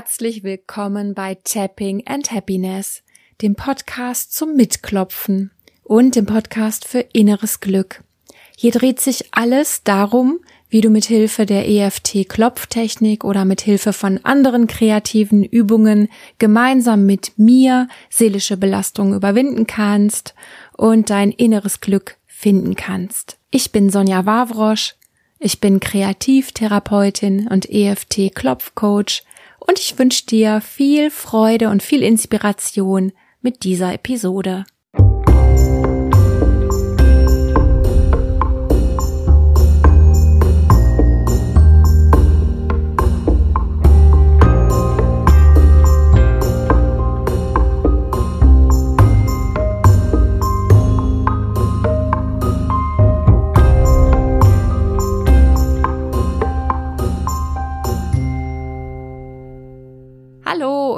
Herzlich 0.00 0.44
willkommen 0.44 1.12
bei 1.12 1.36
Tapping 1.44 2.06
and 2.06 2.32
Happiness, 2.32 3.02
dem 3.42 3.54
Podcast 3.54 4.34
zum 4.34 4.56
Mitklopfen 4.56 5.50
und 5.82 6.16
dem 6.16 6.24
Podcast 6.24 6.88
für 6.88 7.00
inneres 7.00 7.60
Glück. 7.60 8.02
Hier 8.56 8.72
dreht 8.72 8.98
sich 8.98 9.26
alles 9.32 9.84
darum, 9.84 10.40
wie 10.70 10.80
du 10.80 10.88
mit 10.88 11.04
Hilfe 11.04 11.44
der 11.44 11.68
EFT 11.68 12.26
Klopftechnik 12.30 13.24
oder 13.24 13.44
mit 13.44 13.60
Hilfe 13.60 13.92
von 13.92 14.24
anderen 14.24 14.68
kreativen 14.68 15.44
Übungen 15.44 16.08
gemeinsam 16.38 17.04
mit 17.04 17.32
mir 17.36 17.86
seelische 18.08 18.56
Belastung 18.56 19.12
überwinden 19.12 19.66
kannst 19.66 20.34
und 20.78 21.10
dein 21.10 21.30
inneres 21.30 21.82
Glück 21.82 22.16
finden 22.26 22.74
kannst. 22.74 23.36
Ich 23.50 23.70
bin 23.70 23.90
Sonja 23.90 24.24
Wawrosch, 24.24 24.94
ich 25.38 25.60
bin 25.60 25.78
Kreativtherapeutin 25.78 27.48
und 27.48 27.68
EFT 27.68 28.34
Klopfcoach 28.34 29.24
und 29.60 29.78
ich 29.78 29.98
wünsche 29.98 30.26
dir 30.26 30.60
viel 30.60 31.10
Freude 31.10 31.68
und 31.68 31.82
viel 31.82 32.02
Inspiration 32.02 33.12
mit 33.40 33.64
dieser 33.64 33.94
Episode. 33.94 34.64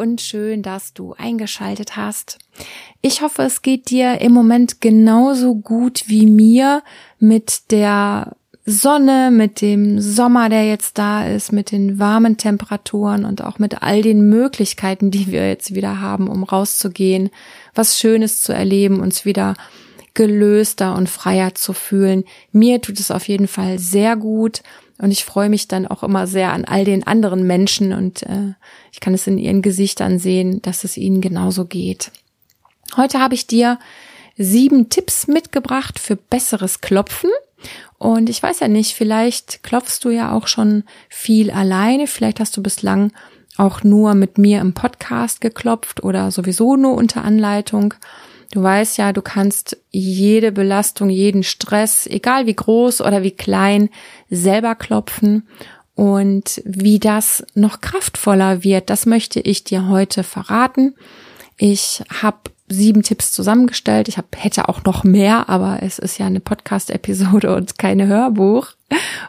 Und 0.03 0.21
schön, 0.21 0.63
dass 0.63 0.95
du 0.95 1.15
eingeschaltet 1.17 1.97
hast. 1.97 2.39
Ich 3.03 3.23
hoffe, 3.23 3.43
es 3.43 3.63
geht 3.63 3.89
dir 3.89 4.21
im 4.21 4.33
Moment 4.33 4.81
genauso 4.81 5.55
gut 5.55 6.05
wie 6.09 6.27
mir 6.27 6.83
mit 7.21 7.71
der 7.71 8.35
Sonne, 8.67 9.31
mit 9.31 9.61
dem 9.61 10.01
Sommer, 10.01 10.49
der 10.49 10.67
jetzt 10.67 10.99
da 10.99 11.25
ist, 11.25 11.53
mit 11.53 11.71
den 11.71 12.01
warmen 12.01 12.37
Temperaturen 12.37 13.25
und 13.25 13.45
auch 13.45 13.61
mit 13.61 13.83
all 13.83 14.03
den 14.03 14.29
Möglichkeiten, 14.29 15.13
die 15.13 15.29
wir 15.29 15.49
jetzt 15.49 15.75
wieder 15.75 16.01
haben, 16.01 16.27
um 16.27 16.43
rauszugehen, 16.43 17.31
was 17.73 17.99
Schönes 18.01 18.43
zu 18.43 18.53
erleben, 18.53 19.01
uns 19.01 19.25
wieder 19.25 19.55
gelöster 20.15 20.97
und 20.97 21.09
freier 21.09 21.55
zu 21.55 21.73
fühlen. 21.73 22.25
Mir 22.51 22.81
tut 22.81 22.99
es 22.99 23.13
auf 23.13 23.29
jeden 23.29 23.47
Fall 23.47 23.79
sehr 23.79 24.17
gut 24.17 24.63
und 25.03 25.11
ich 25.11 25.25
freue 25.25 25.49
mich 25.49 25.67
dann 25.67 25.89
auch 25.89 26.05
immer 26.05 26.29
sehr 26.29 26.53
an 26.53 26.65
all 26.65 26.85
den 26.85 27.05
anderen 27.05 27.45
Menschen 27.45 27.93
und 27.93 28.23
äh, 28.23 28.55
ich 28.93 29.01
kann 29.01 29.15
es 29.15 29.27
in 29.27 29.37
ihren 29.37 29.61
Gesichtern 29.61 30.21
sehen, 30.21 30.63
dass 30.63 30.85
es 30.85 30.97
ihnen 30.97 31.21
genauso 31.21 31.65
geht. 31.65 32.13
Heute 32.97 33.19
habe 33.19 33.35
ich 33.35 33.49
dir 33.49 33.81
sieben 34.39 34.91
Tipps 34.91 35.27
mitgebracht 35.27 35.99
für 35.99 36.15
besseres 36.15 36.81
Klopfen. 36.81 37.31
Und 37.99 38.31
ich 38.31 38.41
weiß 38.41 38.61
ja 38.61 38.69
nicht, 38.69 38.95
vielleicht 38.95 39.65
klopfst 39.65 39.99
du 40.03 40.11
ja 40.11 40.33
auch 40.33 40.47
schon 40.47 40.85
viel 41.09 41.51
alleine. 41.51 42.07
Vielleicht 42.07 42.39
hast 42.39 42.57
du 42.57 42.63
bislang 42.63 43.13
auch 43.57 43.83
nur 43.83 44.15
mit 44.15 44.39
mir 44.39 44.61
im 44.61 44.73
Podcast 44.73 45.41
geklopft 45.41 46.05
oder 46.05 46.31
sowieso 46.31 46.77
nur 46.77 46.95
unter 46.95 47.25
Anleitung. 47.25 47.95
Du 48.53 48.63
weißt 48.63 48.99
ja, 48.99 49.15
du 49.15 49.23
kannst 49.23 49.79
jede 49.91 50.53
Belastung, 50.53 51.09
jeden 51.09 51.43
Stress, 51.43 52.07
egal 52.07 52.47
wie 52.47 52.55
groß 52.55 53.01
oder 53.01 53.23
wie 53.23 53.31
klein, 53.31 53.89
selber 54.29 54.75
klopfen. 54.75 55.49
Und 55.95 56.61
wie 56.65 56.99
das 56.99 57.45
noch 57.55 57.81
kraftvoller 57.81 58.63
wird, 58.63 58.91
das 58.91 59.07
möchte 59.07 59.41
ich 59.41 59.65
dir 59.65 59.89
heute 59.89 60.23
verraten. 60.23 60.95
Ich 61.57 62.03
habe 62.23 62.51
sieben 62.69 63.03
Tipps 63.03 63.33
zusammengestellt. 63.33 64.09
Ich 64.09 64.19
hab, 64.19 64.27
hätte 64.37 64.69
auch 64.69 64.85
noch 64.85 65.03
mehr, 65.03 65.49
aber 65.49 65.79
es 65.83 65.99
ist 65.99 66.19
ja 66.19 66.27
eine 66.27 66.41
Podcast-Episode 66.41 67.57
und 67.57 67.79
keine 67.79 68.07
Hörbuch. 68.07 68.69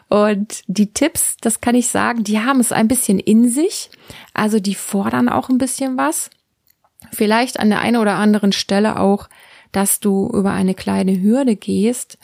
Und 0.08 0.64
die 0.66 0.92
Tipps, 0.92 1.36
das 1.40 1.62
kann 1.62 1.74
ich 1.74 1.88
sagen, 1.88 2.24
die 2.24 2.40
haben 2.40 2.60
es 2.60 2.72
ein 2.72 2.88
bisschen 2.88 3.18
in 3.18 3.48
sich. 3.48 3.90
Also 4.34 4.60
die 4.60 4.74
fordern 4.74 5.30
auch 5.30 5.48
ein 5.48 5.58
bisschen 5.58 5.96
was. 5.96 6.28
Vielleicht 7.14 7.60
an 7.60 7.70
der 7.70 7.80
einen 7.80 7.96
oder 7.96 8.14
anderen 8.14 8.52
Stelle 8.52 8.98
auch, 8.98 9.28
dass 9.72 10.00
du 10.00 10.28
über 10.32 10.52
eine 10.52 10.74
kleine 10.74 11.20
Hürde 11.20 11.56
gehst. 11.56 12.18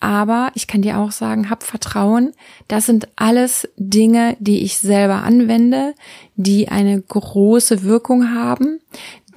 Aber 0.00 0.50
ich 0.54 0.66
kann 0.66 0.82
dir 0.82 0.98
auch 0.98 1.12
sagen, 1.12 1.48
hab 1.48 1.62
Vertrauen. 1.62 2.32
Das 2.68 2.86
sind 2.86 3.08
alles 3.16 3.68
Dinge, 3.76 4.36
die 4.38 4.62
ich 4.62 4.78
selber 4.78 5.22
anwende, 5.22 5.94
die 6.36 6.68
eine 6.68 7.00
große 7.00 7.84
Wirkung 7.84 8.34
haben, 8.34 8.80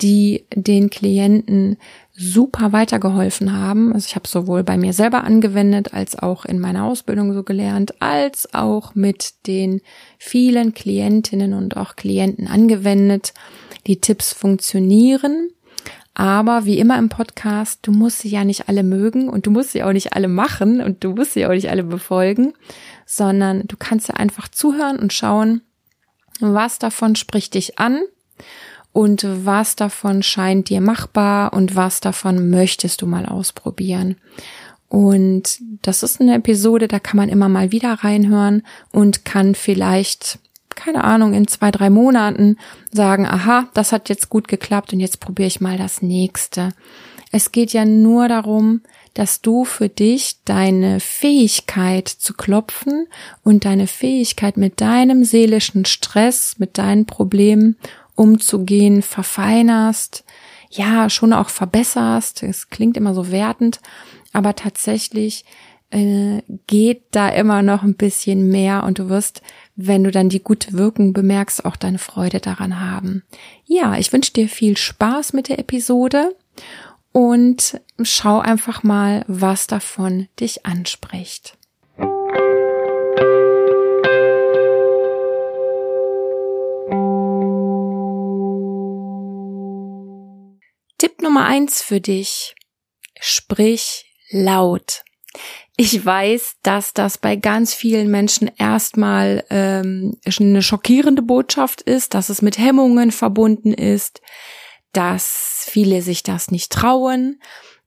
die 0.01 0.45
den 0.53 0.89
Klienten 0.89 1.77
super 2.19 2.73
weitergeholfen 2.73 3.53
haben. 3.53 3.93
Also 3.93 4.07
ich 4.09 4.15
habe 4.15 4.27
sowohl 4.27 4.63
bei 4.63 4.75
mir 4.75 4.91
selber 4.91 5.23
angewendet, 5.23 5.93
als 5.93 6.17
auch 6.17 6.45
in 6.45 6.59
meiner 6.59 6.85
Ausbildung 6.85 7.33
so 7.33 7.43
gelernt, 7.43 8.01
als 8.01 8.53
auch 8.53 8.95
mit 8.95 9.47
den 9.47 9.81
vielen 10.17 10.73
Klientinnen 10.73 11.53
und 11.53 11.77
auch 11.77 11.95
Klienten 11.95 12.47
angewendet. 12.47 13.33
Die 13.87 13.99
Tipps 13.99 14.33
funktionieren. 14.33 15.49
Aber 16.13 16.65
wie 16.65 16.79
immer 16.79 16.97
im 16.97 17.09
Podcast, 17.09 17.79
du 17.83 17.91
musst 17.91 18.19
sie 18.19 18.29
ja 18.29 18.43
nicht 18.43 18.67
alle 18.67 18.81
mögen 18.81 19.29
und 19.29 19.45
du 19.45 19.51
musst 19.51 19.71
sie 19.71 19.83
auch 19.83 19.93
nicht 19.93 20.13
alle 20.13 20.27
machen 20.27 20.81
und 20.81 21.03
du 21.03 21.11
musst 21.11 21.33
sie 21.33 21.45
auch 21.45 21.51
nicht 21.51 21.69
alle 21.69 21.83
befolgen, 21.83 22.53
sondern 23.05 23.67
du 23.67 23.77
kannst 23.77 24.07
ja 24.07 24.15
einfach 24.15 24.47
zuhören 24.47 24.97
und 24.97 25.13
schauen, 25.13 25.61
was 26.39 26.79
davon 26.79 27.15
spricht 27.15 27.53
dich 27.53 27.77
an 27.77 28.01
und 28.93 29.27
was 29.45 29.75
davon 29.75 30.23
scheint 30.23 30.69
dir 30.69 30.81
machbar 30.81 31.53
und 31.53 31.75
was 31.75 31.99
davon 31.99 32.49
möchtest 32.49 33.03
du 33.03 33.05
mal 33.05 33.27
ausprobieren. 33.27 34.15
Und 34.89 35.59
das 35.83 36.01
ist 36.01 36.19
eine 36.19 36.33
Episode, 36.35 36.87
da 36.87 36.97
kann 36.97 37.17
man 37.17 37.29
immer 37.29 37.49
mal 37.49 37.71
wieder 37.71 37.93
reinhören 37.93 38.63
und 38.91 39.23
kann 39.23 39.53
vielleicht 39.53 40.39
keine 40.77 41.03
Ahnung, 41.03 41.33
in 41.33 41.47
zwei, 41.47 41.71
drei 41.71 41.89
Monaten 41.89 42.55
sagen, 42.93 43.25
aha, 43.25 43.67
das 43.73 43.91
hat 43.91 44.07
jetzt 44.07 44.29
gut 44.29 44.47
geklappt 44.47 44.93
und 44.93 45.01
jetzt 45.01 45.19
probiere 45.19 45.47
ich 45.47 45.59
mal 45.59 45.77
das 45.77 46.01
nächste. 46.01 46.69
Es 47.31 47.51
geht 47.51 47.73
ja 47.73 47.83
nur 47.83 48.29
darum, 48.29 48.81
dass 49.13 49.41
du 49.41 49.65
für 49.65 49.89
dich 49.89 50.37
deine 50.45 50.99
Fähigkeit 50.99 52.07
zu 52.07 52.33
klopfen 52.35 53.07
und 53.43 53.65
deine 53.65 53.87
Fähigkeit 53.87 54.55
mit 54.55 54.79
deinem 54.79 55.25
seelischen 55.25 55.85
Stress, 55.85 56.55
mit 56.59 56.77
deinen 56.77 57.05
Problemen 57.05 57.75
umzugehen, 58.15 59.01
verfeinerst, 59.01 60.23
ja, 60.69 61.09
schon 61.09 61.33
auch 61.33 61.49
verbesserst. 61.49 62.43
Es 62.43 62.69
klingt 62.69 62.95
immer 62.95 63.13
so 63.13 63.31
wertend, 63.31 63.79
aber 64.33 64.55
tatsächlich 64.55 65.45
äh, 65.91 66.41
geht 66.67 67.03
da 67.11 67.29
immer 67.29 67.61
noch 67.61 67.83
ein 67.83 67.95
bisschen 67.95 68.49
mehr 68.49 68.83
und 68.83 68.99
du 68.99 69.09
wirst 69.09 69.41
wenn 69.77 70.03
du 70.03 70.11
dann 70.11 70.27
die 70.27 70.43
gute 70.43 70.73
Wirkung 70.73 71.13
bemerkst, 71.13 71.63
auch 71.63 71.75
deine 71.75 71.99
Freude 71.99 72.39
daran 72.39 72.79
haben. 72.79 73.23
Ja, 73.65 73.95
ich 73.95 74.11
wünsche 74.11 74.33
dir 74.33 74.49
viel 74.49 74.75
Spaß 74.75 75.33
mit 75.33 75.49
der 75.49 75.59
Episode 75.59 76.35
und 77.11 77.79
schau 78.01 78.39
einfach 78.39 78.81
mal, 78.81 79.23
was 79.27 79.67
davon 79.67 80.27
dich 80.39 80.65
anspricht. 80.65 81.55
Tipp 90.97 91.21
Nummer 91.21 91.45
eins 91.45 91.83
für 91.83 92.01
dich. 92.01 92.55
Sprich 93.19 94.11
laut. 94.31 95.03
Ich 95.79 96.03
weiß, 96.03 96.55
dass 96.63 96.93
das 96.93 97.19
bei 97.19 97.35
ganz 97.35 97.75
vielen 97.75 98.09
Menschen 98.09 98.49
erstmal 98.57 99.45
ähm, 99.51 100.17
eine 100.39 100.63
schockierende 100.63 101.21
Botschaft 101.21 101.83
ist, 101.83 102.15
dass 102.15 102.29
es 102.29 102.41
mit 102.41 102.57
Hemmungen 102.57 103.11
verbunden 103.11 103.73
ist, 103.73 104.21
dass 104.91 105.67
viele 105.69 106.01
sich 106.01 106.23
das 106.23 106.49
nicht 106.49 106.71
trauen. 106.71 107.39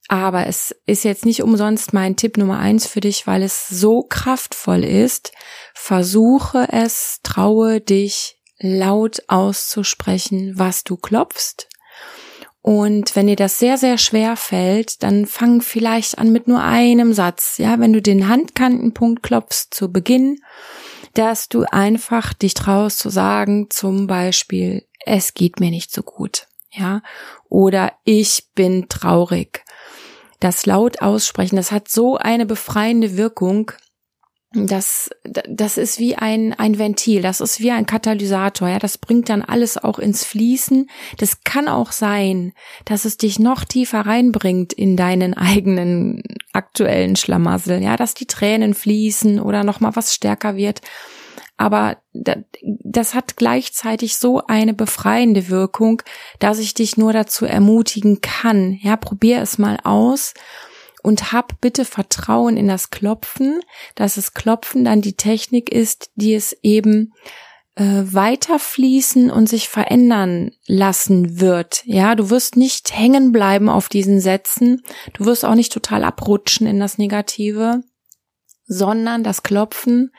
Aber 0.06 0.46
es 0.46 0.74
ist 0.86 1.02
jetzt 1.02 1.24
nicht 1.24 1.42
umsonst 1.42 1.92
mein 1.92 2.14
Tipp 2.14 2.36
Nummer 2.36 2.60
eins 2.60 2.86
für 2.86 3.00
dich, 3.00 3.26
weil 3.26 3.42
es 3.42 3.66
so 3.66 4.04
kraftvoll 4.04 4.84
ist. 4.84 5.32
Versuche 5.74 6.68
es, 6.70 7.18
traue 7.24 7.80
dich 7.80 8.38
laut 8.60 9.24
auszusprechen, 9.26 10.52
was 10.56 10.84
du 10.84 10.96
klopfst 10.96 11.69
und 12.62 13.16
wenn 13.16 13.26
dir 13.26 13.36
das 13.36 13.58
sehr, 13.58 13.78
sehr 13.78 13.96
schwer 13.96 14.36
fällt, 14.36 15.02
dann 15.02 15.26
fang 15.26 15.62
vielleicht 15.62 16.18
an 16.18 16.30
mit 16.30 16.46
nur 16.46 16.62
einem 16.62 17.14
Satz. 17.14 17.56
Ja, 17.56 17.80
wenn 17.80 17.92
du 17.92 18.02
den 18.02 18.28
Handkantenpunkt 18.28 19.22
klopfst 19.22 19.68
zu 19.70 19.90
Beginn, 19.90 20.36
dass 21.14 21.48
du 21.48 21.64
einfach 21.70 22.34
dich 22.34 22.54
traust 22.54 22.98
zu 22.98 23.08
sagen, 23.08 23.68
zum 23.70 24.06
Beispiel, 24.06 24.86
es 25.06 25.32
geht 25.32 25.58
mir 25.58 25.70
nicht 25.70 25.90
so 25.92 26.02
gut. 26.02 26.46
Ja, 26.72 27.02
oder 27.48 27.92
ich 28.04 28.48
bin 28.54 28.88
traurig. 28.88 29.64
Das 30.38 30.66
laut 30.66 31.02
aussprechen, 31.02 31.56
das 31.56 31.72
hat 31.72 31.88
so 31.88 32.16
eine 32.16 32.46
befreiende 32.46 33.16
Wirkung. 33.16 33.72
Das, 34.52 35.10
das 35.48 35.78
ist 35.78 36.00
wie 36.00 36.16
ein, 36.16 36.52
ein 36.54 36.76
Ventil, 36.78 37.22
das 37.22 37.40
ist 37.40 37.60
wie 37.60 37.70
ein 37.70 37.86
Katalysator, 37.86 38.68
ja, 38.68 38.80
das 38.80 38.98
bringt 38.98 39.28
dann 39.28 39.42
alles 39.42 39.78
auch 39.78 40.00
ins 40.00 40.24
Fließen. 40.24 40.90
Das 41.18 41.44
kann 41.44 41.68
auch 41.68 41.92
sein, 41.92 42.52
dass 42.84 43.04
es 43.04 43.16
dich 43.16 43.38
noch 43.38 43.64
tiefer 43.64 44.00
reinbringt 44.00 44.72
in 44.72 44.96
deinen 44.96 45.34
eigenen 45.34 46.22
aktuellen 46.52 47.14
Schlamassel, 47.14 47.80
ja, 47.80 47.96
dass 47.96 48.14
die 48.14 48.26
Tränen 48.26 48.74
fließen 48.74 49.38
oder 49.38 49.62
noch 49.62 49.78
mal 49.78 49.94
was 49.94 50.14
stärker 50.14 50.56
wird. 50.56 50.80
Aber 51.56 51.98
das 52.12 53.14
hat 53.14 53.36
gleichzeitig 53.36 54.16
so 54.16 54.42
eine 54.46 54.74
befreiende 54.74 55.48
Wirkung, 55.48 56.02
dass 56.38 56.58
ich 56.58 56.74
dich 56.74 56.96
nur 56.96 57.12
dazu 57.12 57.44
ermutigen 57.44 58.20
kann. 58.20 58.78
Ja, 58.82 58.96
probier 58.96 59.42
es 59.42 59.58
mal 59.58 59.78
aus 59.84 60.34
und 61.02 61.32
hab 61.32 61.60
bitte 61.60 61.84
Vertrauen 61.84 62.56
in 62.56 62.68
das 62.68 62.90
Klopfen, 62.90 63.60
dass 63.94 64.14
das 64.14 64.34
Klopfen 64.34 64.84
dann 64.84 65.00
die 65.00 65.16
Technik 65.16 65.70
ist, 65.72 66.10
die 66.14 66.34
es 66.34 66.56
eben 66.62 67.12
äh, 67.76 68.02
weiterfließen 68.04 69.30
und 69.30 69.48
sich 69.48 69.68
verändern 69.68 70.52
lassen 70.66 71.40
wird. 71.40 71.82
Ja, 71.84 72.14
du 72.14 72.30
wirst 72.30 72.56
nicht 72.56 72.96
hängen 72.96 73.32
bleiben 73.32 73.68
auf 73.68 73.88
diesen 73.88 74.20
Sätzen, 74.20 74.82
du 75.14 75.24
wirst 75.24 75.44
auch 75.44 75.54
nicht 75.54 75.72
total 75.72 76.04
abrutschen 76.04 76.66
in 76.66 76.80
das 76.80 76.98
Negative, 76.98 77.82
sondern 78.66 79.24
das 79.24 79.42
Klopfen 79.42 80.12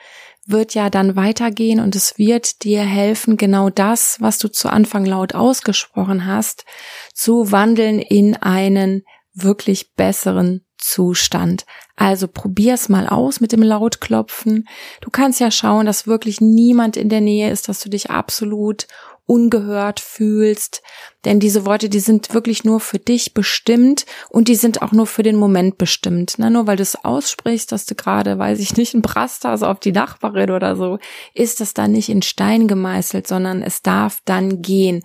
wird 0.46 0.74
ja 0.74 0.90
dann 0.90 1.16
weitergehen 1.16 1.80
und 1.80 1.96
es 1.96 2.18
wird 2.18 2.64
dir 2.64 2.82
helfen, 2.82 3.38
genau 3.38 3.70
das, 3.70 4.18
was 4.20 4.38
du 4.40 4.48
zu 4.48 4.70
Anfang 4.70 5.06
laut 5.06 5.36
ausgesprochen 5.36 6.26
hast, 6.26 6.66
zu 7.14 7.52
wandeln 7.52 8.00
in 8.00 8.36
einen 8.36 9.04
wirklich 9.34 9.94
besseren 9.94 10.66
Zustand. 10.82 11.66
Also 11.96 12.28
probier's 12.28 12.90
mal 12.90 13.08
aus 13.08 13.40
mit 13.40 13.52
dem 13.52 13.64
Lautklopfen. 13.64 14.68
Du 15.00 15.10
kannst 15.10 15.40
ja 15.40 15.52
schauen, 15.52 15.86
dass 15.86 16.08
wirklich 16.08 16.42
niemand 16.42 16.98
in 16.98 17.10
der 17.10 17.22
Nähe 17.22 17.52
ist, 17.52 17.70
dass 17.70 17.80
du 17.80 17.90
dich 17.90 18.10
absolut 18.10 18.88
ungehört 19.26 20.00
fühlst. 20.00 20.82
Denn 21.26 21.40
diese 21.40 21.66
Worte, 21.66 21.88
die 21.88 22.00
sind 22.00 22.34
wirklich 22.34 22.64
nur 22.64 22.80
für 22.80 22.98
dich 22.98 23.34
bestimmt 23.34 24.06
und 24.30 24.48
die 24.48 24.56
sind 24.56 24.82
auch 24.82 24.92
nur 24.92 25.06
für 25.06 25.24
den 25.24 25.36
Moment 25.36 25.78
bestimmt. 25.78 26.36
Na, 26.38 26.50
nur 26.50 26.66
weil 26.66 26.78
du 26.78 26.84
es 26.84 27.04
aussprichst, 27.04 27.72
dass 27.72 27.86
du 27.86 27.96
gerade, 27.96 28.40
weiß 28.40 28.60
ich 28.60 28.76
nicht, 28.76 28.94
ein 28.94 29.04
Brast 29.04 29.46
hast 29.46 29.64
auf 29.64 29.80
die 29.80 29.92
Nachbarin 29.92 30.50
oder 30.50 30.76
so, 30.76 30.98
ist 31.34 31.60
das 31.60 31.74
dann 31.74 31.92
nicht 31.92 32.10
in 32.10 32.22
Stein 32.22 32.68
gemeißelt, 32.68 33.28
sondern 33.28 33.62
es 33.62 33.82
darf 33.82 34.22
dann 34.26 34.62
gehen. 34.62 35.04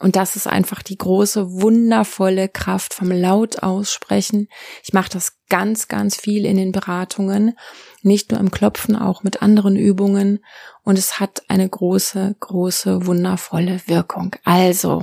Und 0.00 0.14
das 0.14 0.36
ist 0.36 0.46
einfach 0.46 0.82
die 0.82 0.96
große, 0.96 1.60
wundervolle 1.60 2.48
Kraft 2.48 2.94
vom 2.94 3.10
Laut 3.10 3.64
aussprechen. 3.64 4.48
Ich 4.84 4.92
mache 4.92 5.10
das 5.10 5.38
ganz, 5.48 5.88
ganz 5.88 6.14
viel 6.14 6.46
in 6.46 6.56
den 6.56 6.70
Beratungen, 6.70 7.58
nicht 8.02 8.30
nur 8.30 8.38
im 8.38 8.52
Klopfen, 8.52 8.94
auch 8.94 9.24
mit 9.24 9.42
anderen 9.42 9.74
Übungen. 9.74 10.44
Und 10.84 10.98
es 10.98 11.18
hat 11.18 11.42
eine 11.48 11.68
große, 11.68 12.36
große, 12.38 13.06
wundervolle 13.06 13.80
Wirkung. 13.86 14.36
Also, 14.44 15.02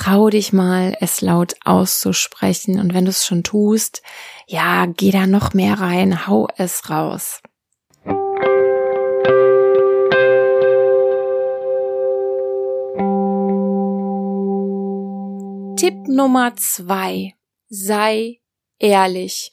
trau 0.00 0.30
dich 0.30 0.52
mal, 0.52 0.96
es 1.00 1.20
laut 1.20 1.54
auszusprechen. 1.64 2.80
Und 2.80 2.94
wenn 2.94 3.04
du 3.04 3.10
es 3.10 3.26
schon 3.26 3.42
tust, 3.42 4.02
ja, 4.46 4.86
geh 4.86 5.10
da 5.10 5.26
noch 5.26 5.52
mehr 5.52 5.78
rein, 5.78 6.26
hau 6.26 6.48
es 6.56 6.88
raus. 6.88 7.40
Tipp 15.76 16.08
Nummer 16.08 16.56
zwei. 16.56 17.34
Sei 17.68 18.40
ehrlich. 18.78 19.50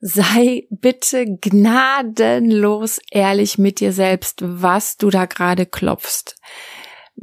Sei 0.00 0.66
bitte 0.68 1.26
gnadenlos 1.26 3.00
ehrlich 3.10 3.56
mit 3.56 3.80
dir 3.80 3.92
selbst, 3.92 4.40
was 4.42 4.96
du 4.98 5.10
da 5.10 5.24
gerade 5.24 5.64
klopfst. 5.64 6.36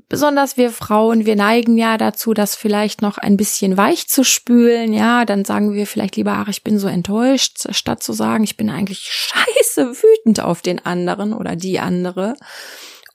Besonders 0.10 0.58
wir 0.58 0.72
Frauen, 0.72 1.26
wir 1.26 1.36
neigen 1.36 1.78
ja 1.78 1.98
dazu, 1.98 2.34
das 2.34 2.56
vielleicht 2.56 3.02
noch 3.02 3.18
ein 3.18 3.38
bisschen 3.38 3.78
weich 3.78 4.08
zu 4.08 4.24
spülen. 4.24 4.94
Ja, 4.94 5.26
dann 5.26 5.46
sagen 5.46 5.74
wir 5.74 5.88
vielleicht 5.88 6.16
lieber, 6.16 6.34
ach, 6.34 6.48
ich 6.48 6.64
bin 6.64 6.80
so 6.80 6.88
enttäuscht, 6.88 7.68
statt 7.72 8.04
zu 8.04 8.14
sagen, 8.14 8.44
ich 8.44 8.58
bin 8.58 8.70
eigentlich 8.70 9.10
scheiße 9.12 10.04
wütend 10.04 10.40
auf 10.40 10.62
den 10.62 10.86
anderen 10.86 11.34
oder 11.34 11.56
die 11.56 11.80
andere. 11.80 12.36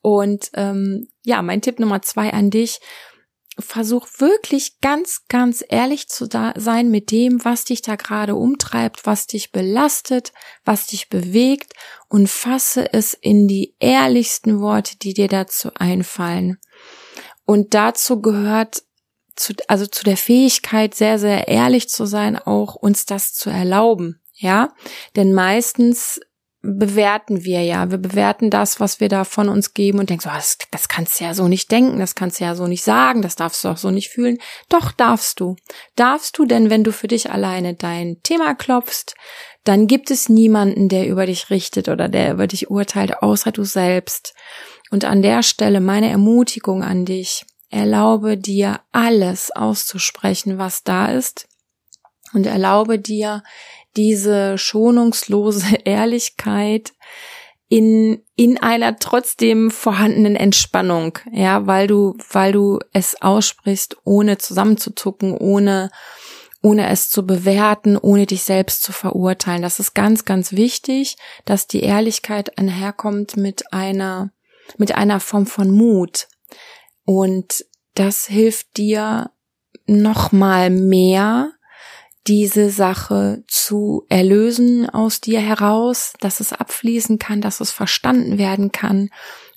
Und 0.02 0.50
ähm, 0.54 1.08
ja, 1.24 1.42
mein 1.42 1.62
Tipp 1.62 1.80
Nummer 1.80 2.02
zwei 2.02 2.32
an 2.32 2.50
dich, 2.50 2.80
versuch 3.58 4.06
wirklich 4.18 4.80
ganz, 4.80 5.22
ganz 5.28 5.64
ehrlich 5.68 6.08
zu 6.08 6.28
sein 6.30 6.90
mit 6.90 7.10
dem, 7.10 7.44
was 7.44 7.64
dich 7.64 7.82
da 7.82 7.96
gerade 7.96 8.36
umtreibt, 8.36 9.04
was 9.04 9.26
dich 9.26 9.50
belastet, 9.50 10.32
was 10.64 10.86
dich 10.86 11.08
bewegt 11.08 11.72
und 12.08 12.28
fasse 12.28 12.92
es 12.92 13.14
in 13.14 13.48
die 13.48 13.74
ehrlichsten 13.80 14.60
Worte, 14.60 14.96
die 14.96 15.12
dir 15.12 15.28
dazu 15.28 15.70
einfallen. 15.74 16.58
Und 17.48 17.72
dazu 17.72 18.20
gehört 18.20 18.82
zu, 19.34 19.54
also 19.68 19.86
zu 19.86 20.04
der 20.04 20.18
Fähigkeit, 20.18 20.94
sehr, 20.94 21.18
sehr 21.18 21.48
ehrlich 21.48 21.88
zu 21.88 22.04
sein, 22.04 22.36
auch 22.36 22.74
uns 22.74 23.06
das 23.06 23.32
zu 23.32 23.48
erlauben. 23.48 24.20
Ja, 24.34 24.74
denn 25.16 25.32
meistens 25.32 26.20
bewerten 26.60 27.44
wir 27.44 27.62
ja. 27.62 27.90
Wir 27.90 27.96
bewerten 27.96 28.50
das, 28.50 28.80
was 28.80 29.00
wir 29.00 29.08
da 29.08 29.24
von 29.24 29.48
uns 29.48 29.72
geben 29.72 29.98
und 29.98 30.10
denken 30.10 30.24
so, 30.24 30.28
ah, 30.28 30.36
das, 30.36 30.58
das 30.70 30.88
kannst 30.88 31.18
du 31.18 31.24
ja 31.24 31.32
so 31.32 31.48
nicht 31.48 31.70
denken, 31.70 31.98
das 31.98 32.14
kannst 32.14 32.38
du 32.38 32.44
ja 32.44 32.54
so 32.54 32.66
nicht 32.66 32.84
sagen, 32.84 33.22
das 33.22 33.34
darfst 33.34 33.64
du 33.64 33.68
auch 33.68 33.78
so 33.78 33.90
nicht 33.90 34.10
fühlen. 34.10 34.36
Doch 34.68 34.92
darfst 34.92 35.40
du. 35.40 35.56
Darfst 35.96 36.36
du, 36.36 36.44
denn 36.44 36.68
wenn 36.68 36.84
du 36.84 36.92
für 36.92 37.08
dich 37.08 37.30
alleine 37.30 37.72
dein 37.72 38.22
Thema 38.22 38.54
klopfst, 38.54 39.14
dann 39.64 39.86
gibt 39.86 40.10
es 40.10 40.28
niemanden, 40.28 40.90
der 40.90 41.08
über 41.08 41.24
dich 41.24 41.48
richtet 41.48 41.88
oder 41.88 42.10
der 42.10 42.34
über 42.34 42.46
dich 42.46 42.68
urteilt, 42.68 43.22
außer 43.22 43.52
du 43.52 43.64
selbst. 43.64 44.34
Und 44.90 45.04
an 45.04 45.22
der 45.22 45.42
Stelle 45.42 45.80
meine 45.80 46.08
Ermutigung 46.10 46.82
an 46.82 47.04
dich, 47.04 47.44
erlaube 47.70 48.36
dir 48.36 48.80
alles 48.92 49.50
auszusprechen, 49.50 50.58
was 50.58 50.82
da 50.82 51.12
ist 51.12 51.46
und 52.32 52.46
erlaube 52.46 52.98
dir 52.98 53.42
diese 53.96 54.58
schonungslose 54.58 55.76
Ehrlichkeit 55.84 56.92
in, 57.68 58.22
in 58.34 58.56
einer 58.56 58.98
trotzdem 58.98 59.70
vorhandenen 59.70 60.36
Entspannung, 60.36 61.18
ja, 61.32 61.66
weil 61.66 61.86
du, 61.86 62.16
weil 62.30 62.52
du 62.52 62.78
es 62.92 63.20
aussprichst, 63.20 63.98
ohne 64.04 64.38
zusammenzuzucken, 64.38 65.36
ohne, 65.36 65.90
ohne 66.62 66.88
es 66.88 67.10
zu 67.10 67.26
bewerten, 67.26 67.98
ohne 67.98 68.24
dich 68.24 68.42
selbst 68.42 68.82
zu 68.82 68.92
verurteilen. 68.92 69.60
Das 69.60 69.80
ist 69.80 69.94
ganz, 69.94 70.24
ganz 70.24 70.52
wichtig, 70.52 71.16
dass 71.44 71.66
die 71.66 71.82
Ehrlichkeit 71.82 72.56
einherkommt 72.56 73.36
mit 73.36 73.70
einer, 73.70 74.30
mit 74.76 74.94
einer 74.94 75.20
Form 75.20 75.46
von 75.46 75.70
Mut. 75.70 76.28
Und 77.04 77.64
das 77.94 78.26
hilft 78.26 78.76
dir 78.76 79.30
noch 79.86 80.32
mal 80.32 80.70
mehr, 80.70 81.52
diese 82.26 82.68
Sache 82.68 83.42
zu 83.48 84.04
erlösen 84.10 84.88
aus 84.88 85.20
dir 85.22 85.40
heraus, 85.40 86.12
dass 86.20 86.40
es 86.40 86.52
abfließen 86.52 87.18
kann, 87.18 87.40
dass 87.40 87.60
es 87.60 87.70
verstanden 87.70 88.36
werden 88.36 88.70
kann 88.70 89.08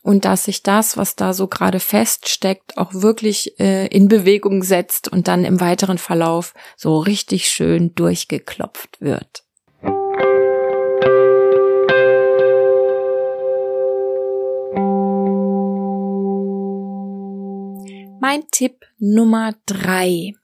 und 0.03 0.23
dass 0.23 0.45
sich 0.45 0.63
das, 0.63 0.95
was 0.95 1.15
da 1.15 1.33
so 1.33 1.47
gerade 1.47 1.79
feststeckt, 1.79 2.77
auch 2.77 2.93
wirklich 2.93 3.59
äh, 3.59 3.87
in 3.87 4.07
Bewegung 4.07 4.63
setzt 4.63 5.09
und 5.09 5.27
dann 5.27 5.43
im 5.43 5.59
weiteren 5.59 5.97
Verlauf 5.97 6.53
so 6.77 6.97
richtig 6.97 7.49
schön 7.49 7.93
durchgeklopft 7.93 9.01
wird. 9.01 9.43
Mein 18.31 18.45
Tipp 18.49 18.85
Nummer 18.97 19.55
drei. 19.65 20.35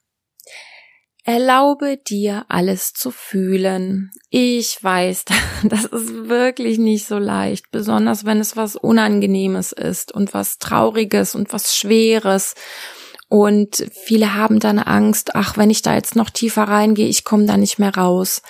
Erlaube 1.24 1.96
dir 1.96 2.44
alles 2.48 2.92
zu 2.92 3.10
fühlen. 3.10 4.10
Ich 4.28 4.76
weiß, 4.84 5.24
das 5.64 5.86
ist 5.86 6.28
wirklich 6.28 6.76
nicht 6.76 7.06
so 7.06 7.16
leicht, 7.16 7.70
besonders 7.70 8.26
wenn 8.26 8.40
es 8.40 8.58
was 8.58 8.76
Unangenehmes 8.76 9.72
ist 9.72 10.12
und 10.12 10.34
was 10.34 10.58
Trauriges 10.58 11.34
und 11.34 11.50
was 11.54 11.74
Schweres. 11.76 12.56
Und 13.30 13.86
viele 14.04 14.34
haben 14.34 14.60
dann 14.60 14.78
Angst, 14.78 15.34
ach, 15.34 15.56
wenn 15.56 15.70
ich 15.70 15.80
da 15.80 15.94
jetzt 15.94 16.14
noch 16.14 16.28
tiefer 16.28 16.64
reingehe, 16.64 17.08
ich 17.08 17.24
komme 17.24 17.46
da 17.46 17.56
nicht 17.56 17.78
mehr 17.78 17.94
raus. 17.94 18.42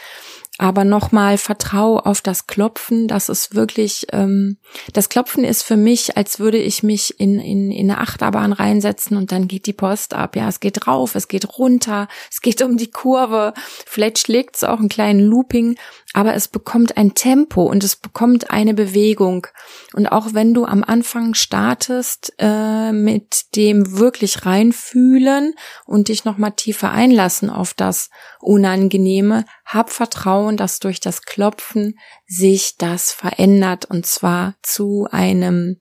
Aber 0.58 0.84
nochmal 0.84 1.38
vertrau 1.38 1.98
auf 1.98 2.20
das 2.20 2.48
Klopfen. 2.48 3.06
Das 3.06 3.28
ist 3.28 3.54
wirklich, 3.54 4.06
ähm, 4.12 4.58
das 4.92 5.08
Klopfen 5.08 5.44
ist 5.44 5.62
für 5.62 5.76
mich, 5.76 6.16
als 6.16 6.40
würde 6.40 6.58
ich 6.58 6.82
mich 6.82 7.18
in, 7.20 7.38
in, 7.38 7.70
in 7.70 7.90
eine 7.90 8.00
Achterbahn 8.00 8.52
reinsetzen 8.52 9.16
und 9.16 9.30
dann 9.30 9.46
geht 9.46 9.66
die 9.66 9.72
Post 9.72 10.14
ab. 10.14 10.34
Ja, 10.34 10.48
es 10.48 10.58
geht 10.58 10.88
rauf, 10.88 11.14
es 11.14 11.28
geht 11.28 11.58
runter, 11.58 12.08
es 12.30 12.40
geht 12.40 12.60
um 12.60 12.76
die 12.76 12.90
Kurve. 12.90 13.54
Vielleicht 13.86 14.18
schlägt 14.18 14.56
es 14.56 14.64
auch 14.64 14.80
einen 14.80 14.88
kleinen 14.88 15.20
Looping, 15.20 15.78
aber 16.18 16.34
es 16.34 16.48
bekommt 16.48 16.96
ein 16.96 17.14
Tempo 17.14 17.62
und 17.62 17.84
es 17.84 17.94
bekommt 17.94 18.50
eine 18.50 18.74
Bewegung. 18.74 19.46
Und 19.94 20.08
auch 20.08 20.34
wenn 20.34 20.52
du 20.52 20.64
am 20.64 20.82
Anfang 20.82 21.34
startest 21.34 22.34
äh, 22.40 22.90
mit 22.90 23.54
dem 23.54 24.00
wirklich 24.00 24.44
reinfühlen 24.44 25.54
und 25.86 26.08
dich 26.08 26.24
nochmal 26.24 26.50
tiefer 26.56 26.90
einlassen 26.90 27.50
auf 27.50 27.72
das 27.72 28.10
Unangenehme, 28.40 29.44
hab 29.64 29.90
Vertrauen, 29.90 30.56
dass 30.56 30.80
durch 30.80 30.98
das 30.98 31.22
Klopfen 31.22 31.96
sich 32.26 32.76
das 32.78 33.12
verändert 33.12 33.84
und 33.84 34.04
zwar 34.04 34.56
zu 34.60 35.06
einem 35.12 35.78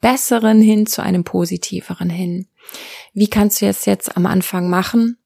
besseren 0.00 0.62
hin, 0.62 0.86
zu 0.86 1.02
einem 1.02 1.24
positiveren 1.24 2.10
hin. 2.10 2.46
Wie 3.12 3.28
kannst 3.28 3.60
du 3.60 3.66
es 3.66 3.86
jetzt 3.86 4.16
am 4.16 4.26
Anfang 4.26 4.70
machen? 4.70 5.19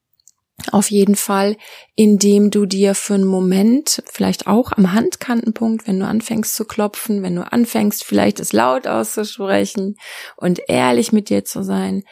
Auf 0.71 0.89
jeden 0.89 1.15
Fall, 1.15 1.57
indem 1.95 2.49
du 2.49 2.65
dir 2.65 2.95
für 2.95 3.15
einen 3.15 3.25
Moment, 3.25 4.01
vielleicht 4.11 4.47
auch 4.47 4.71
am 4.71 4.93
Handkantenpunkt, 4.93 5.87
wenn 5.87 5.99
du 5.99 6.07
anfängst 6.07 6.55
zu 6.55 6.65
klopfen, 6.65 7.23
wenn 7.23 7.35
du 7.35 7.51
anfängst, 7.51 8.03
vielleicht 8.03 8.39
es 8.39 8.53
laut 8.53 8.87
auszusprechen 8.87 9.97
und 10.37 10.61
ehrlich 10.67 11.11
mit 11.11 11.29
dir 11.29 11.43
zu 11.43 11.61
sein, 11.61 12.03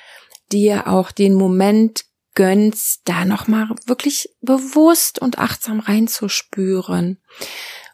dir 0.52 0.88
auch 0.88 1.12
den 1.12 1.34
Moment 1.34 2.06
gönnst, 2.36 3.02
da 3.06 3.26
nochmal 3.26 3.70
wirklich 3.86 4.30
bewusst 4.42 5.20
und 5.20 5.40
achtsam 5.40 5.80
reinzuspüren 5.80 7.22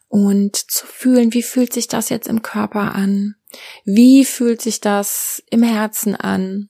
und 0.07 0.55
zu 0.55 0.87
fühlen, 0.87 1.33
wie 1.33 1.43
fühlt 1.43 1.73
sich 1.73 1.87
das 1.87 2.09
jetzt 2.09 2.27
im 2.27 2.41
Körper 2.41 2.95
an? 2.95 3.35
Wie 3.85 4.25
fühlt 4.25 4.61
sich 4.61 4.81
das 4.81 5.43
im 5.51 5.63
Herzen 5.63 6.15
an? 6.15 6.68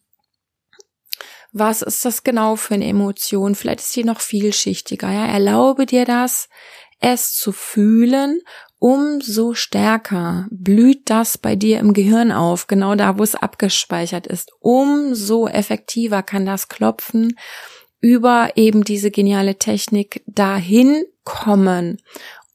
Was 1.59 1.81
ist 1.81 2.05
das 2.05 2.23
genau 2.23 2.55
für 2.55 2.75
eine 2.75 2.87
Emotion? 2.87 3.55
Vielleicht 3.55 3.81
ist 3.81 3.95
die 3.95 4.03
noch 4.03 4.21
vielschichtiger. 4.21 5.11
Ja, 5.11 5.25
erlaube 5.25 5.85
dir 5.85 6.05
das, 6.05 6.49
es 6.99 7.33
zu 7.33 7.51
fühlen. 7.51 8.41
Umso 8.79 9.53
stärker 9.53 10.47
blüht 10.51 11.09
das 11.09 11.37
bei 11.37 11.57
dir 11.57 11.79
im 11.79 11.93
Gehirn 11.93 12.31
auf, 12.31 12.67
genau 12.67 12.95
da, 12.95 13.17
wo 13.17 13.23
es 13.23 13.35
abgespeichert 13.35 14.25
ist. 14.25 14.51
Umso 14.59 15.47
effektiver 15.47 16.23
kann 16.23 16.45
das 16.45 16.69
klopfen 16.69 17.37
über 18.01 18.51
eben 18.55 18.85
diese 18.85 19.11
geniale 19.11 19.57
Technik 19.57 20.23
dahin 20.25 21.03
kommen 21.25 21.97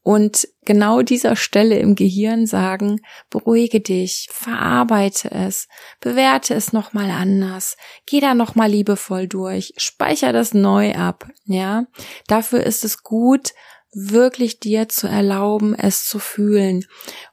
und 0.05 0.47
genau 0.63 1.01
dieser 1.01 1.35
Stelle 1.35 1.79
im 1.79 1.95
Gehirn 1.95 2.45
sagen, 2.45 3.01
beruhige 3.31 3.81
dich, 3.81 4.27
verarbeite 4.31 5.31
es, 5.31 5.67
bewerte 5.99 6.53
es 6.53 6.73
nochmal 6.73 7.09
anders, 7.09 7.75
geh 8.05 8.19
da 8.19 8.35
nochmal 8.35 8.69
liebevoll 8.69 9.27
durch, 9.27 9.73
speicher 9.77 10.31
das 10.31 10.53
neu 10.53 10.93
ab, 10.93 11.27
ja. 11.45 11.87
Dafür 12.27 12.63
ist 12.63 12.85
es 12.85 13.01
gut, 13.01 13.53
wirklich 13.93 14.59
dir 14.59 14.87
zu 14.89 15.07
erlauben, 15.07 15.73
es 15.73 16.05
zu 16.05 16.19
fühlen. 16.19 16.85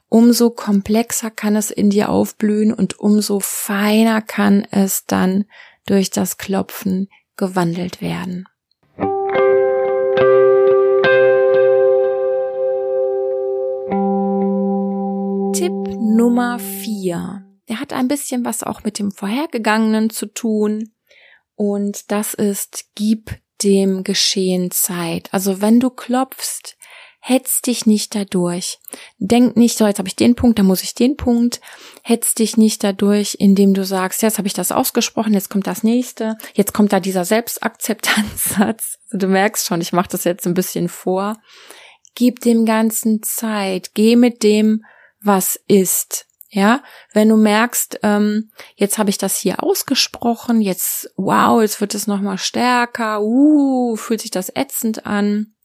Umso 0.09 0.49
komplexer 0.49 1.29
kann 1.29 1.55
es 1.55 1.69
in 1.69 1.91
dir 1.91 2.09
aufblühen 2.09 2.73
und 2.73 2.99
umso 2.99 3.39
feiner 3.39 4.19
kann 4.23 4.65
es 4.71 5.05
dann 5.05 5.45
durch 5.85 6.09
das 6.09 6.39
Klopfen 6.39 7.07
gewandelt 7.37 8.01
werden. 8.01 8.47
Nummer 16.13 16.59
vier. 16.59 17.43
Der 17.69 17.79
hat 17.79 17.91
ein 17.91 18.07
bisschen 18.07 18.45
was 18.45 18.63
auch 18.63 18.83
mit 18.83 18.99
dem 18.99 19.11
vorhergegangenen 19.11 20.09
zu 20.09 20.27
tun. 20.27 20.91
Und 21.55 22.11
das 22.11 22.33
ist, 22.33 22.85
gib 22.95 23.31
dem 23.63 24.03
Geschehen 24.03 24.69
Zeit. 24.71 25.29
Also 25.31 25.61
wenn 25.61 25.79
du 25.79 25.89
klopfst, 25.89 26.77
hetz 27.19 27.61
dich 27.61 27.85
nicht 27.85 28.15
dadurch. 28.15 28.79
Denk 29.17 29.55
nicht, 29.55 29.77
so 29.77 29.87
jetzt 29.87 29.97
habe 29.97 30.09
ich 30.09 30.15
den 30.15 30.35
Punkt, 30.35 30.59
dann 30.59 30.65
muss 30.65 30.83
ich 30.83 30.93
den 30.93 31.15
Punkt. 31.15 31.61
Hetz 32.03 32.35
dich 32.35 32.57
nicht 32.57 32.83
dadurch, 32.83 33.37
indem 33.39 33.73
du 33.73 33.85
sagst, 33.85 34.21
jetzt 34.21 34.37
habe 34.37 34.47
ich 34.47 34.53
das 34.53 34.73
ausgesprochen, 34.73 35.33
jetzt 35.33 35.49
kommt 35.49 35.65
das 35.65 35.83
nächste, 35.83 36.37
jetzt 36.53 36.73
kommt 36.73 36.91
da 36.91 36.99
dieser 36.99 37.23
Selbstakzeptanzsatz. 37.23 38.99
Also 39.05 39.17
du 39.17 39.27
merkst 39.27 39.65
schon, 39.65 39.79
ich 39.79 39.93
mache 39.93 40.09
das 40.09 40.25
jetzt 40.25 40.45
ein 40.45 40.53
bisschen 40.53 40.89
vor. 40.89 41.37
Gib 42.13 42.41
dem 42.41 42.65
Ganzen 42.65 43.23
Zeit. 43.23 43.91
Geh 43.93 44.15
mit 44.15 44.43
dem 44.43 44.83
was 45.23 45.59
ist. 45.67 46.27
Ja, 46.49 46.83
wenn 47.13 47.29
du 47.29 47.35
merkst, 47.35 48.01
ähm, 48.03 48.51
jetzt 48.75 48.99
habe 48.99 49.09
ich 49.09 49.17
das 49.17 49.37
hier 49.37 49.63
ausgesprochen, 49.63 50.61
jetzt, 50.61 51.11
wow, 51.17 51.59
jetzt 51.59 51.81
wird 51.81 51.95
es 51.95 52.05
nochmal 52.05 52.37
stärker, 52.37 53.23
uh, 53.23 53.95
fühlt 53.95 54.21
sich 54.21 54.29
das 54.29 54.51
ätzend 54.55 55.07
an, 55.07 55.55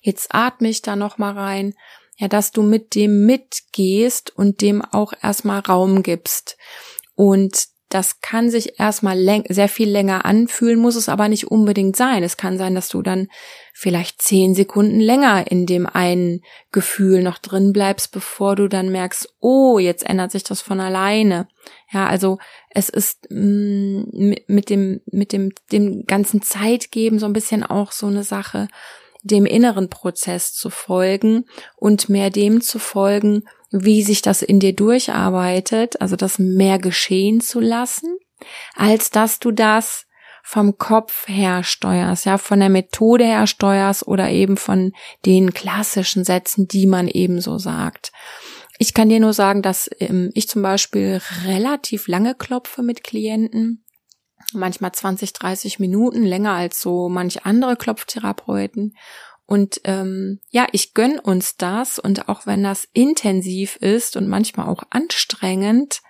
jetzt 0.00 0.34
atme 0.34 0.70
ich 0.70 0.82
da 0.82 0.96
nochmal 0.96 1.38
rein, 1.38 1.74
ja, 2.16 2.26
dass 2.26 2.50
du 2.50 2.62
mit 2.62 2.96
dem 2.96 3.26
mitgehst 3.26 4.36
und 4.36 4.60
dem 4.60 4.84
auch 4.84 5.12
erstmal 5.22 5.60
Raum 5.60 6.02
gibst. 6.02 6.56
Und 7.14 7.68
das 7.88 8.20
kann 8.20 8.50
sich 8.50 8.78
erstmal 8.78 9.16
sehr 9.48 9.68
viel 9.68 9.88
länger 9.88 10.26
anfühlen, 10.26 10.78
muss 10.78 10.94
es 10.94 11.08
aber 11.08 11.28
nicht 11.28 11.50
unbedingt 11.50 11.96
sein. 11.96 12.22
Es 12.22 12.36
kann 12.36 12.58
sein, 12.58 12.74
dass 12.74 12.88
du 12.88 13.00
dann 13.00 13.28
vielleicht 13.72 14.20
zehn 14.20 14.54
Sekunden 14.54 15.00
länger 15.00 15.50
in 15.50 15.64
dem 15.64 15.86
einen 15.86 16.42
Gefühl 16.70 17.22
noch 17.22 17.38
drin 17.38 17.72
bleibst, 17.72 18.12
bevor 18.12 18.56
du 18.56 18.68
dann 18.68 18.90
merkst, 18.90 19.34
oh, 19.40 19.78
jetzt 19.78 20.04
ändert 20.04 20.32
sich 20.32 20.44
das 20.44 20.60
von 20.60 20.80
alleine. 20.80 21.48
Ja, 21.90 22.06
also 22.06 22.38
es 22.70 22.90
ist 22.90 23.30
mh, 23.30 24.04
mm, 24.12 24.34
mit 24.46 24.68
dem, 24.68 25.00
mit 25.06 25.32
dem, 25.32 25.52
dem 25.72 26.04
ganzen 26.04 26.42
Zeitgeben 26.42 27.18
so 27.18 27.24
ein 27.24 27.32
bisschen 27.32 27.64
auch 27.64 27.92
so 27.92 28.06
eine 28.06 28.22
Sache, 28.22 28.68
dem 29.22 29.46
inneren 29.46 29.88
Prozess 29.88 30.52
zu 30.52 30.70
folgen 30.70 31.46
und 31.76 32.08
mehr 32.08 32.30
dem 32.30 32.60
zu 32.60 32.78
folgen, 32.78 33.44
wie 33.70 34.02
sich 34.02 34.22
das 34.22 34.42
in 34.42 34.60
dir 34.60 34.74
durcharbeitet, 34.74 36.00
also 36.00 36.16
das 36.16 36.38
mehr 36.38 36.78
geschehen 36.78 37.40
zu 37.40 37.60
lassen, 37.60 38.16
als 38.74 39.10
dass 39.10 39.38
du 39.38 39.50
das 39.50 40.06
vom 40.42 40.78
Kopf 40.78 41.28
her 41.28 41.62
steuerst, 41.62 42.24
ja, 42.24 42.38
von 42.38 42.60
der 42.60 42.70
Methode 42.70 43.24
her 43.24 43.46
steuerst 43.46 44.06
oder 44.06 44.30
eben 44.30 44.56
von 44.56 44.92
den 45.26 45.52
klassischen 45.52 46.24
Sätzen, 46.24 46.66
die 46.66 46.86
man 46.86 47.06
eben 47.06 47.42
so 47.42 47.58
sagt. 47.58 48.12
Ich 48.78 48.94
kann 48.94 49.10
dir 49.10 49.20
nur 49.20 49.34
sagen, 49.34 49.60
dass 49.60 49.90
ähm, 49.98 50.30
ich 50.32 50.48
zum 50.48 50.62
Beispiel 50.62 51.20
relativ 51.44 52.08
lange 52.08 52.34
klopfe 52.34 52.82
mit 52.82 53.04
Klienten, 53.04 53.84
manchmal 54.54 54.92
20, 54.92 55.32
30 55.32 55.78
Minuten 55.80 56.22
länger 56.22 56.52
als 56.52 56.80
so 56.80 57.08
manch 57.08 57.44
andere 57.44 57.76
Klopftherapeuten. 57.76 58.94
Und 59.48 59.80
ähm, 59.84 60.40
ja, 60.50 60.66
ich 60.72 60.92
gönn 60.92 61.18
uns 61.18 61.56
das 61.56 61.98
und 61.98 62.28
auch 62.28 62.44
wenn 62.44 62.62
das 62.62 62.86
intensiv 62.92 63.76
ist 63.76 64.14
und 64.14 64.28
manchmal 64.28 64.68
auch 64.68 64.82
anstrengend, 64.90 66.02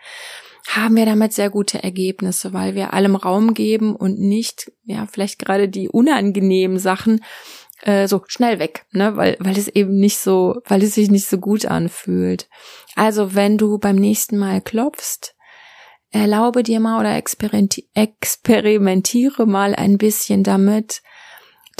haben 0.66 0.96
wir 0.96 1.06
damit 1.06 1.32
sehr 1.32 1.48
gute 1.48 1.80
Ergebnisse, 1.80 2.52
weil 2.52 2.74
wir 2.74 2.92
allem 2.92 3.14
Raum 3.14 3.54
geben 3.54 3.94
und 3.94 4.18
nicht, 4.18 4.72
ja, 4.86 5.06
vielleicht 5.06 5.38
gerade 5.38 5.68
die 5.68 5.88
unangenehmen 5.88 6.80
Sachen 6.80 7.24
äh, 7.82 8.08
so 8.08 8.24
schnell 8.26 8.58
weg, 8.58 8.86
ne, 8.90 9.16
weil 9.16 9.36
weil 9.38 9.56
es 9.56 9.68
eben 9.68 10.00
nicht 10.00 10.18
so, 10.18 10.56
weil 10.66 10.82
es 10.82 10.96
sich 10.96 11.08
nicht 11.08 11.28
so 11.28 11.38
gut 11.38 11.64
anfühlt. 11.64 12.48
Also 12.96 13.36
wenn 13.36 13.56
du 13.56 13.78
beim 13.78 13.94
nächsten 13.94 14.36
Mal 14.36 14.60
klopfst, 14.60 15.36
erlaube 16.10 16.64
dir 16.64 16.80
mal 16.80 16.98
oder 16.98 17.14
experimentiere 17.94 19.46
mal 19.46 19.76
ein 19.76 19.96
bisschen 19.96 20.42
damit, 20.42 21.02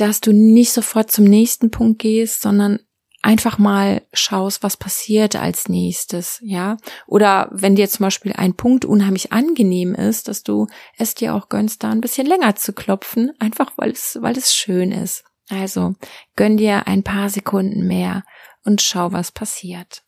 dass 0.01 0.21
du 0.21 0.33
nicht 0.33 0.73
sofort 0.73 1.11
zum 1.11 1.25
nächsten 1.25 1.71
Punkt 1.71 1.99
gehst, 1.99 2.41
sondern 2.43 2.79
einfach 3.21 3.59
mal 3.59 4.03
schaust, 4.13 4.63
was 4.63 4.77
passiert 4.77 5.35
als 5.37 5.69
nächstes, 5.69 6.39
ja. 6.41 6.77
Oder 7.07 7.49
wenn 7.53 7.75
dir 7.75 7.89
zum 7.89 8.05
Beispiel 8.05 8.33
ein 8.33 8.55
Punkt 8.55 8.85
unheimlich 8.85 9.33
angenehm 9.33 9.95
ist, 9.95 10.29
dass 10.29 10.45
du 10.45 10.69
es 10.97 11.15
dir 11.15 11.35
auch 11.35 11.49
gönnst, 11.49 11.83
da 11.83 11.91
ein 11.91 12.01
bisschen 12.01 12.27
länger 12.27 12.55
zu 12.55 12.73
klopfen, 12.73 13.33
einfach 13.41 13.73
weil 13.77 13.91
es, 13.91 14.19
weil 14.21 14.37
es 14.39 14.55
schön 14.55 14.93
ist. 14.93 15.25
Also 15.51 15.95
gönn 16.37 16.57
dir 16.57 16.87
ein 16.87 17.03
paar 17.03 17.29
Sekunden 17.29 17.87
mehr 17.87 18.23
und 18.65 18.83
schau, 18.83 19.13
was 19.13 19.33
passiert. 19.33 20.03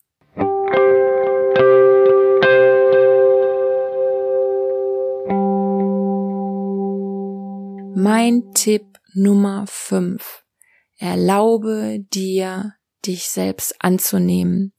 Mein 7.96 8.52
Tipp 8.54 8.89
Nummer 9.14 9.64
5. 9.68 10.44
Erlaube 10.98 11.98
dir, 12.12 12.74
dich 13.06 13.28
selbst 13.28 13.74
anzunehmen. 13.78 14.72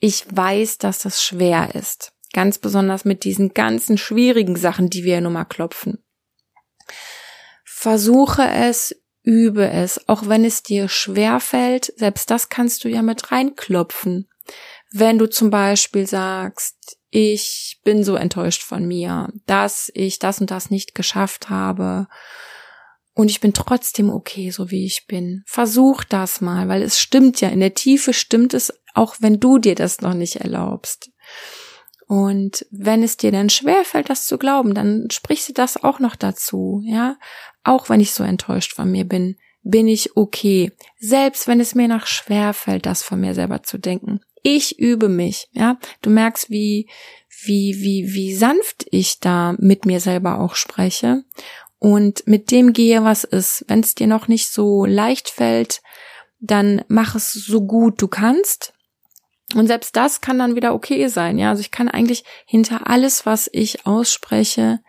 Ich 0.00 0.24
weiß, 0.28 0.78
dass 0.78 0.98
das 0.98 1.22
schwer 1.22 1.74
ist. 1.74 2.12
Ganz 2.32 2.58
besonders 2.58 3.04
mit 3.04 3.24
diesen 3.24 3.54
ganzen 3.54 3.96
schwierigen 3.96 4.56
Sachen, 4.56 4.90
die 4.90 5.04
wir 5.04 5.14
ja 5.14 5.20
nun 5.20 5.32
mal 5.32 5.44
klopfen. 5.44 6.04
Versuche 7.64 8.42
es, 8.42 8.94
übe 9.22 9.68
es, 9.68 10.08
auch 10.08 10.28
wenn 10.28 10.44
es 10.44 10.62
dir 10.62 10.88
schwer 10.88 11.40
fällt. 11.40 11.92
Selbst 11.96 12.30
das 12.30 12.48
kannst 12.48 12.84
du 12.84 12.88
ja 12.88 13.02
mit 13.02 13.32
reinklopfen. 13.32 14.28
Wenn 14.92 15.18
du 15.18 15.28
zum 15.28 15.50
Beispiel 15.50 16.06
sagst, 16.06 16.98
ich 17.10 17.80
bin 17.84 18.04
so 18.04 18.16
enttäuscht 18.16 18.62
von 18.62 18.86
mir, 18.86 19.32
dass 19.46 19.90
ich 19.94 20.18
das 20.18 20.40
und 20.40 20.50
das 20.50 20.70
nicht 20.70 20.94
geschafft 20.94 21.48
habe 21.48 22.08
Und 23.14 23.30
ich 23.30 23.40
bin 23.40 23.52
trotzdem 23.52 24.10
okay, 24.10 24.50
so 24.50 24.70
wie 24.70 24.86
ich 24.86 25.06
bin. 25.06 25.42
Versuch 25.46 26.04
das 26.04 26.40
mal, 26.40 26.68
weil 26.68 26.82
es 26.82 26.98
stimmt 26.98 27.40
ja. 27.40 27.48
In 27.48 27.60
der 27.60 27.74
Tiefe 27.74 28.12
stimmt 28.12 28.54
es, 28.54 28.72
auch 28.94 29.16
wenn 29.20 29.40
du 29.40 29.58
dir 29.58 29.74
das 29.74 30.00
noch 30.00 30.14
nicht 30.14 30.36
erlaubst. 30.36 31.10
Und 32.06 32.66
wenn 32.70 33.02
es 33.02 33.16
dir 33.16 33.30
dann 33.30 33.50
schwerfällt, 33.50 34.10
das 34.10 34.26
zu 34.26 34.38
glauben, 34.38 34.74
dann 34.74 35.08
sprichst 35.10 35.48
du 35.48 35.52
das 35.52 35.82
auch 35.82 36.00
noch 36.00 36.16
dazu, 36.16 36.82
ja. 36.84 37.16
Auch 37.62 37.88
wenn 37.88 38.00
ich 38.00 38.12
so 38.12 38.24
enttäuscht 38.24 38.72
von 38.72 38.90
mir 38.90 39.04
bin, 39.04 39.36
bin 39.62 39.86
ich 39.86 40.16
okay. 40.16 40.72
Selbst 40.98 41.46
wenn 41.46 41.60
es 41.60 41.74
mir 41.74 41.88
noch 41.88 42.06
schwerfällt, 42.06 42.86
das 42.86 43.02
von 43.02 43.20
mir 43.20 43.34
selber 43.34 43.62
zu 43.62 43.78
denken. 43.78 44.20
Ich 44.42 44.78
übe 44.78 45.08
mich, 45.08 45.48
ja. 45.52 45.78
Du 46.02 46.10
merkst, 46.10 46.50
wie, 46.50 46.88
wie, 47.44 47.76
wie, 47.80 48.14
wie 48.14 48.34
sanft 48.34 48.86
ich 48.90 49.20
da 49.20 49.54
mit 49.58 49.84
mir 49.84 50.00
selber 50.00 50.40
auch 50.40 50.54
spreche 50.54 51.24
und 51.80 52.26
mit 52.26 52.50
dem 52.52 52.72
gehe, 52.72 53.02
was 53.02 53.24
ist. 53.24 53.64
Wenn 53.66 53.80
es 53.80 53.96
dir 53.96 54.06
noch 54.06 54.28
nicht 54.28 54.52
so 54.52 54.84
leicht 54.84 55.30
fällt, 55.30 55.80
dann 56.38 56.84
mach 56.88 57.14
es 57.14 57.32
so 57.32 57.62
gut 57.62 58.00
du 58.00 58.06
kannst. 58.06 58.74
Und 59.54 59.66
selbst 59.66 59.96
das 59.96 60.20
kann 60.20 60.38
dann 60.38 60.54
wieder 60.54 60.74
okay 60.74 61.08
sein. 61.08 61.38
Ja, 61.38 61.50
also 61.50 61.62
ich 61.62 61.72
kann 61.72 61.88
eigentlich 61.88 62.22
hinter 62.46 62.88
alles, 62.88 63.26
was 63.26 63.48
ich 63.52 63.86
ausspreche, 63.86 64.80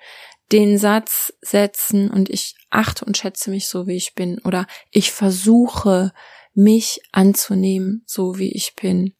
den 0.51 0.77
Satz 0.77 1.33
setzen 1.41 2.11
und 2.11 2.29
ich 2.29 2.55
achte 2.69 3.05
und 3.05 3.17
schätze 3.17 3.49
mich 3.49 3.69
so, 3.69 3.87
wie 3.87 3.95
ich 3.95 4.13
bin. 4.13 4.39
Oder 4.39 4.67
ich 4.91 5.11
versuche, 5.11 6.11
mich 6.53 7.01
anzunehmen, 7.13 8.03
so 8.05 8.37
wie 8.37 8.51
ich 8.51 8.75
bin. 8.75 9.15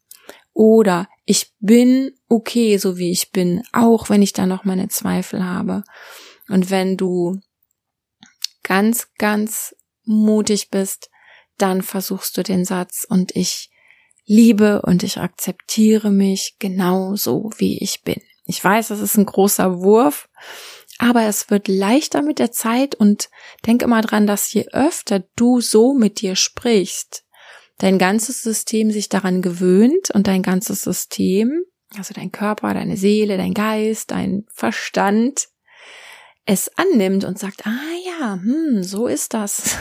Oder 0.52 1.08
ich 1.24 1.54
bin 1.62 2.12
okay, 2.28 2.78
so 2.78 2.98
wie 2.98 3.12
ich 3.12 3.32
bin, 3.32 3.64
auch 3.72 4.10
wenn 4.10 4.22
ich 4.22 4.34
da 4.34 4.46
noch 4.46 4.66
meine 4.66 4.90
Zweifel 4.90 5.46
habe. 5.46 5.84
Und 6.50 6.70
wenn 6.70 6.98
du 6.98 7.40
ganz, 8.72 9.10
ganz 9.18 9.76
mutig 10.06 10.70
bist, 10.70 11.10
dann 11.58 11.82
versuchst 11.82 12.38
du 12.38 12.42
den 12.42 12.64
Satz 12.64 13.06
und 13.06 13.36
ich 13.36 13.70
liebe 14.24 14.82
und 14.84 15.04
ich 15.04 15.18
akzeptiere 15.18 16.10
mich 16.10 16.56
genau 16.58 17.18
so, 17.18 17.50
wie 17.58 17.80
ich 17.80 18.04
bin. 18.04 18.22
Ich 18.46 18.64
weiß, 18.64 18.88
das 18.88 19.02
ist 19.02 19.18
ein 19.18 19.26
großer 19.26 19.82
Wurf, 19.82 20.30
aber 21.00 21.24
es 21.24 21.50
wird 21.50 21.68
leichter 21.68 22.22
mit 22.22 22.40
der 22.40 22.54
Zeit 22.54 22.96
und 22.96 23.30
denk 23.66 23.82
immer 23.82 24.00
dran, 24.00 24.26
dass 24.26 24.54
je 24.54 24.68
öfter 24.72 25.20
du 25.36 25.60
so 25.60 25.94
mit 25.94 26.22
dir 26.22 26.38
sprichst, 26.38 27.26
dein 27.78 27.98
ganzes 27.98 28.42
System 28.42 28.90
sich 28.90 29.10
daran 29.10 29.42
gewöhnt 29.42 30.12
und 30.12 30.28
dein 30.28 30.44
ganzes 30.44 30.84
System, 30.84 31.66
also 31.98 32.14
dein 32.14 32.32
Körper, 32.32 32.74
deine 32.74 32.96
Seele, 32.96 33.36
dein 33.36 33.54
Geist, 33.54 34.12
dein 34.12 34.46
Verstand, 34.54 35.50
es 36.46 36.72
annimmt 36.78 37.24
und 37.24 37.38
sagt, 37.38 37.66
ah 37.66 37.94
ja, 38.06 38.34
hm, 38.34 38.84
so 38.84 39.08
ist 39.08 39.34
das. 39.34 39.78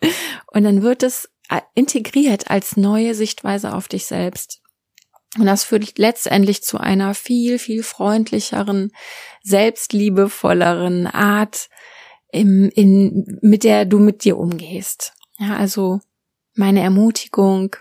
Und 0.52 0.64
dann 0.64 0.82
wird 0.82 1.02
es 1.02 1.30
äh, 1.48 1.60
integriert 1.74 2.50
als 2.50 2.76
neue 2.76 3.14
Sichtweise 3.14 3.74
auf 3.74 3.88
dich 3.88 4.06
selbst. 4.06 4.60
Und 5.38 5.46
das 5.46 5.64
führt 5.64 5.98
letztendlich 5.98 6.62
zu 6.62 6.78
einer 6.78 7.14
viel, 7.14 7.58
viel 7.58 7.82
freundlicheren, 7.82 8.92
selbstliebevolleren 9.42 11.06
Art, 11.06 11.70
im, 12.30 12.70
in, 12.70 13.38
mit 13.40 13.64
der 13.64 13.84
du 13.84 13.98
mit 13.98 14.24
dir 14.24 14.38
umgehst. 14.38 15.14
Ja, 15.38 15.56
also 15.56 16.00
meine 16.54 16.82
Ermutigung, 16.82 17.76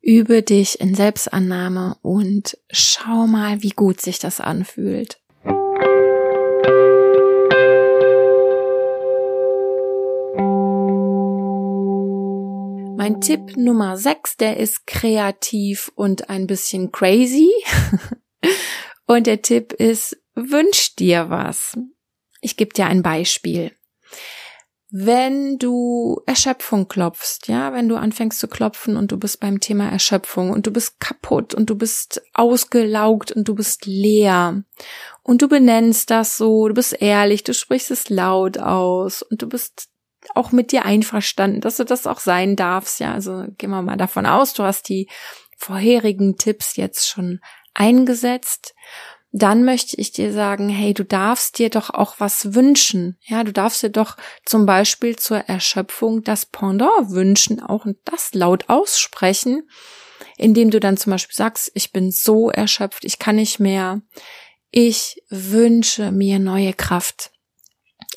übe 0.00 0.42
dich 0.42 0.80
in 0.80 0.94
Selbstannahme 0.94 1.96
und 2.02 2.56
schau 2.70 3.26
mal, 3.26 3.62
wie 3.62 3.70
gut 3.70 4.00
sich 4.00 4.18
das 4.18 4.40
anfühlt. 4.40 5.19
Mein 13.00 13.22
Tipp 13.22 13.56
Nummer 13.56 13.96
6, 13.96 14.36
der 14.36 14.58
ist 14.58 14.86
kreativ 14.86 15.90
und 15.94 16.28
ein 16.28 16.46
bisschen 16.46 16.92
crazy. 16.92 17.48
und 19.06 19.26
der 19.26 19.40
Tipp 19.40 19.72
ist, 19.72 20.18
wünsch 20.34 20.96
dir 20.96 21.30
was. 21.30 21.78
Ich 22.42 22.58
gebe 22.58 22.74
dir 22.74 22.84
ein 22.84 23.02
Beispiel 23.02 23.72
wenn 24.92 25.56
du 25.56 26.20
Erschöpfung 26.26 26.88
klopfst, 26.88 27.46
ja, 27.46 27.72
wenn 27.72 27.88
du 27.88 27.94
anfängst 27.94 28.40
zu 28.40 28.48
klopfen 28.48 28.96
und 28.96 29.12
du 29.12 29.18
bist 29.18 29.38
beim 29.38 29.60
Thema 29.60 29.88
Erschöpfung 29.88 30.50
und 30.50 30.66
du 30.66 30.72
bist 30.72 30.98
kaputt 30.98 31.54
und 31.54 31.70
du 31.70 31.76
bist 31.76 32.20
ausgelaugt 32.34 33.30
und 33.30 33.46
du 33.46 33.54
bist 33.54 33.86
leer 33.86 34.64
und 35.22 35.42
du 35.42 35.48
benennst 35.48 36.10
das 36.10 36.36
so, 36.36 36.66
du 36.66 36.74
bist 36.74 37.00
ehrlich, 37.00 37.44
du 37.44 37.54
sprichst 37.54 37.92
es 37.92 38.08
laut 38.08 38.58
aus 38.58 39.22
und 39.22 39.42
du 39.42 39.48
bist 39.48 39.90
auch 40.34 40.52
mit 40.52 40.72
dir 40.72 40.84
einverstanden, 40.84 41.60
dass 41.60 41.76
du 41.76 41.84
das 41.84 42.06
auch 42.06 42.20
sein 42.20 42.56
darfst, 42.56 43.00
ja, 43.00 43.12
also 43.12 43.44
gehen 43.58 43.70
wir 43.70 43.82
mal 43.82 43.96
davon 43.96 44.26
aus, 44.26 44.54
du 44.54 44.62
hast 44.62 44.88
die 44.88 45.08
vorherigen 45.56 46.36
Tipps 46.38 46.76
jetzt 46.76 47.08
schon 47.08 47.40
eingesetzt 47.74 48.74
dann 49.32 49.64
möchte 49.64 49.96
ich 49.96 50.10
dir 50.10 50.32
sagen, 50.32 50.68
hey, 50.68 50.92
du 50.92 51.04
darfst 51.04 51.58
dir 51.58 51.70
doch 51.70 51.90
auch 51.90 52.16
was 52.18 52.54
wünschen. 52.54 53.16
Ja, 53.22 53.44
du 53.44 53.52
darfst 53.52 53.82
dir 53.82 53.90
doch 53.90 54.16
zum 54.44 54.66
Beispiel 54.66 55.16
zur 55.16 55.38
Erschöpfung 55.38 56.24
das 56.24 56.46
Pendant 56.46 57.10
wünschen, 57.10 57.62
auch 57.62 57.84
und 57.84 57.98
das 58.04 58.34
laut 58.34 58.68
aussprechen, 58.68 59.68
indem 60.36 60.70
du 60.70 60.80
dann 60.80 60.96
zum 60.96 61.12
Beispiel 61.12 61.36
sagst, 61.36 61.70
ich 61.74 61.92
bin 61.92 62.10
so 62.10 62.50
erschöpft, 62.50 63.04
ich 63.04 63.18
kann 63.18 63.36
nicht 63.36 63.60
mehr. 63.60 64.02
Ich 64.72 65.22
wünsche 65.28 66.10
mir 66.10 66.38
neue 66.38 66.72
Kraft. 66.72 67.30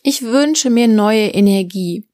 Ich 0.04 0.22
wünsche 0.22 0.70
mir 0.70 0.90
neue 0.90 1.30
Energie. 1.30 2.06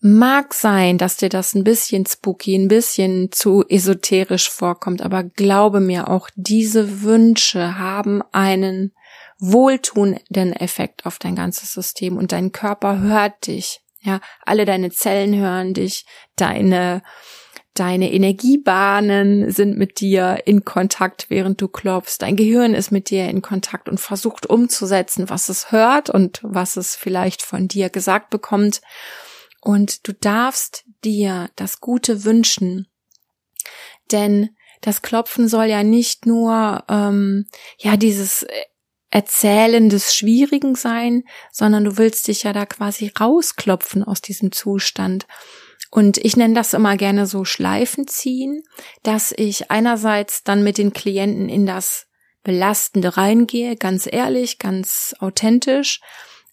Mag 0.00 0.54
sein, 0.54 0.96
dass 0.96 1.18
dir 1.18 1.28
das 1.28 1.54
ein 1.54 1.62
bisschen 1.62 2.06
spooky, 2.06 2.54
ein 2.54 2.68
bisschen 2.68 3.30
zu 3.32 3.64
esoterisch 3.68 4.48
vorkommt, 4.48 5.02
aber 5.02 5.24
glaube 5.24 5.80
mir, 5.80 6.08
auch 6.08 6.30
diese 6.36 7.02
Wünsche 7.02 7.78
haben 7.78 8.22
einen 8.32 8.94
wohltuenden 9.38 10.54
Effekt 10.54 11.04
auf 11.04 11.18
dein 11.18 11.34
ganzes 11.34 11.74
System 11.74 12.16
und 12.16 12.32
dein 12.32 12.50
Körper 12.50 13.00
hört 13.00 13.46
dich. 13.46 13.80
Ja, 14.00 14.20
alle 14.46 14.64
deine 14.64 14.90
Zellen 14.90 15.34
hören 15.36 15.74
dich, 15.74 16.06
deine 16.36 17.02
Deine 17.78 18.12
Energiebahnen 18.12 19.52
sind 19.52 19.78
mit 19.78 20.00
dir 20.00 20.42
in 20.46 20.64
Kontakt, 20.64 21.26
während 21.28 21.60
du 21.60 21.68
klopfst. 21.68 22.16
Dein 22.18 22.34
Gehirn 22.34 22.74
ist 22.74 22.90
mit 22.90 23.08
dir 23.08 23.28
in 23.28 23.40
Kontakt 23.40 23.88
und 23.88 24.00
versucht 24.00 24.46
umzusetzen, 24.46 25.30
was 25.30 25.48
es 25.48 25.70
hört 25.70 26.10
und 26.10 26.40
was 26.42 26.76
es 26.76 26.96
vielleicht 26.96 27.40
von 27.40 27.68
dir 27.68 27.88
gesagt 27.88 28.30
bekommt. 28.30 28.80
Und 29.60 30.08
du 30.08 30.12
darfst 30.12 30.86
dir 31.04 31.50
das 31.54 31.80
Gute 31.80 32.24
wünschen. 32.24 32.88
Denn 34.10 34.50
das 34.80 35.00
Klopfen 35.00 35.46
soll 35.46 35.66
ja 35.66 35.84
nicht 35.84 36.26
nur 36.26 36.82
ähm, 36.88 37.46
ja 37.78 37.96
dieses 37.96 38.44
Erzählen 39.10 39.88
des 39.88 40.16
Schwierigen 40.16 40.74
sein, 40.74 41.22
sondern 41.52 41.84
du 41.84 41.96
willst 41.96 42.26
dich 42.26 42.42
ja 42.42 42.52
da 42.52 42.66
quasi 42.66 43.12
rausklopfen 43.20 44.02
aus 44.02 44.20
diesem 44.20 44.50
Zustand. 44.50 45.28
Und 45.90 46.18
ich 46.18 46.36
nenne 46.36 46.54
das 46.54 46.74
immer 46.74 46.96
gerne 46.96 47.26
so 47.26 47.44
Schleifen 47.44 48.06
ziehen, 48.06 48.62
dass 49.02 49.32
ich 49.36 49.70
einerseits 49.70 50.44
dann 50.44 50.62
mit 50.62 50.78
den 50.78 50.92
Klienten 50.92 51.48
in 51.48 51.64
das 51.64 52.06
Belastende 52.42 53.16
reingehe, 53.16 53.76
ganz 53.76 54.08
ehrlich, 54.10 54.58
ganz 54.58 55.14
authentisch, 55.18 56.00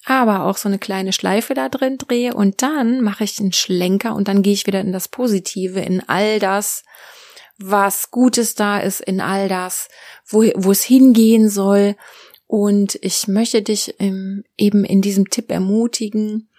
aber 0.05 0.43
auch 0.43 0.57
so 0.57 0.69
eine 0.69 0.79
kleine 0.79 1.13
Schleife 1.13 1.53
da 1.53 1.69
drin 1.69 1.97
drehe 1.97 2.33
und 2.33 2.61
dann 2.61 3.01
mache 3.01 3.23
ich 3.23 3.39
einen 3.39 3.53
Schlenker 3.53 4.15
und 4.15 4.27
dann 4.27 4.41
gehe 4.41 4.53
ich 4.53 4.67
wieder 4.67 4.81
in 4.81 4.91
das 4.91 5.07
Positive, 5.07 5.79
in 5.79 6.07
all 6.07 6.39
das, 6.39 6.83
was 7.57 8.11
Gutes 8.11 8.55
da 8.55 8.79
ist, 8.79 9.01
in 9.01 9.21
all 9.21 9.47
das, 9.49 9.89
wo, 10.27 10.43
wo 10.55 10.71
es 10.71 10.83
hingehen 10.83 11.49
soll. 11.49 11.95
Und 12.47 12.99
ich 13.01 13.27
möchte 13.27 13.61
dich 13.61 13.95
ähm, 13.99 14.43
eben 14.57 14.83
in 14.83 15.01
diesem 15.01 15.29
Tipp 15.29 15.49
ermutigen, 15.51 16.49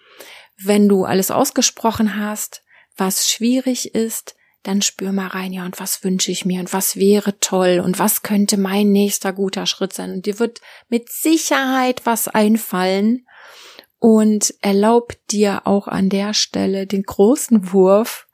wenn 0.61 0.89
du 0.89 1.05
alles 1.05 1.31
ausgesprochen 1.31 2.17
hast, 2.17 2.63
was 2.97 3.29
schwierig 3.29 3.93
ist, 3.95 4.35
dann 4.63 4.81
spür 4.81 5.11
mal 5.11 5.27
rein, 5.27 5.53
ja, 5.53 5.65
und 5.65 5.79
was 5.79 6.03
wünsche 6.03 6.31
ich 6.31 6.43
mir 6.43 6.59
und 6.59 6.73
was 6.73 6.97
wäre 6.97 7.39
toll 7.39 7.81
und 7.83 7.99
was 7.99 8.21
könnte 8.21 8.57
mein 8.57 8.91
nächster 8.91 9.31
guter 9.31 9.65
Schritt 9.65 9.93
sein. 9.93 10.11
Und 10.11 10.25
dir 10.25 10.39
wird 10.39 10.61
mit 10.89 11.09
Sicherheit 11.09 12.05
was 12.05 12.27
einfallen, 12.27 13.25
und 13.99 14.53
erlaub 14.61 15.13
dir 15.29 15.65
auch 15.65 15.87
an 15.87 16.09
der 16.09 16.33
Stelle 16.33 16.87
den 16.87 17.03
großen 17.03 17.71
Wurf, 17.71 18.27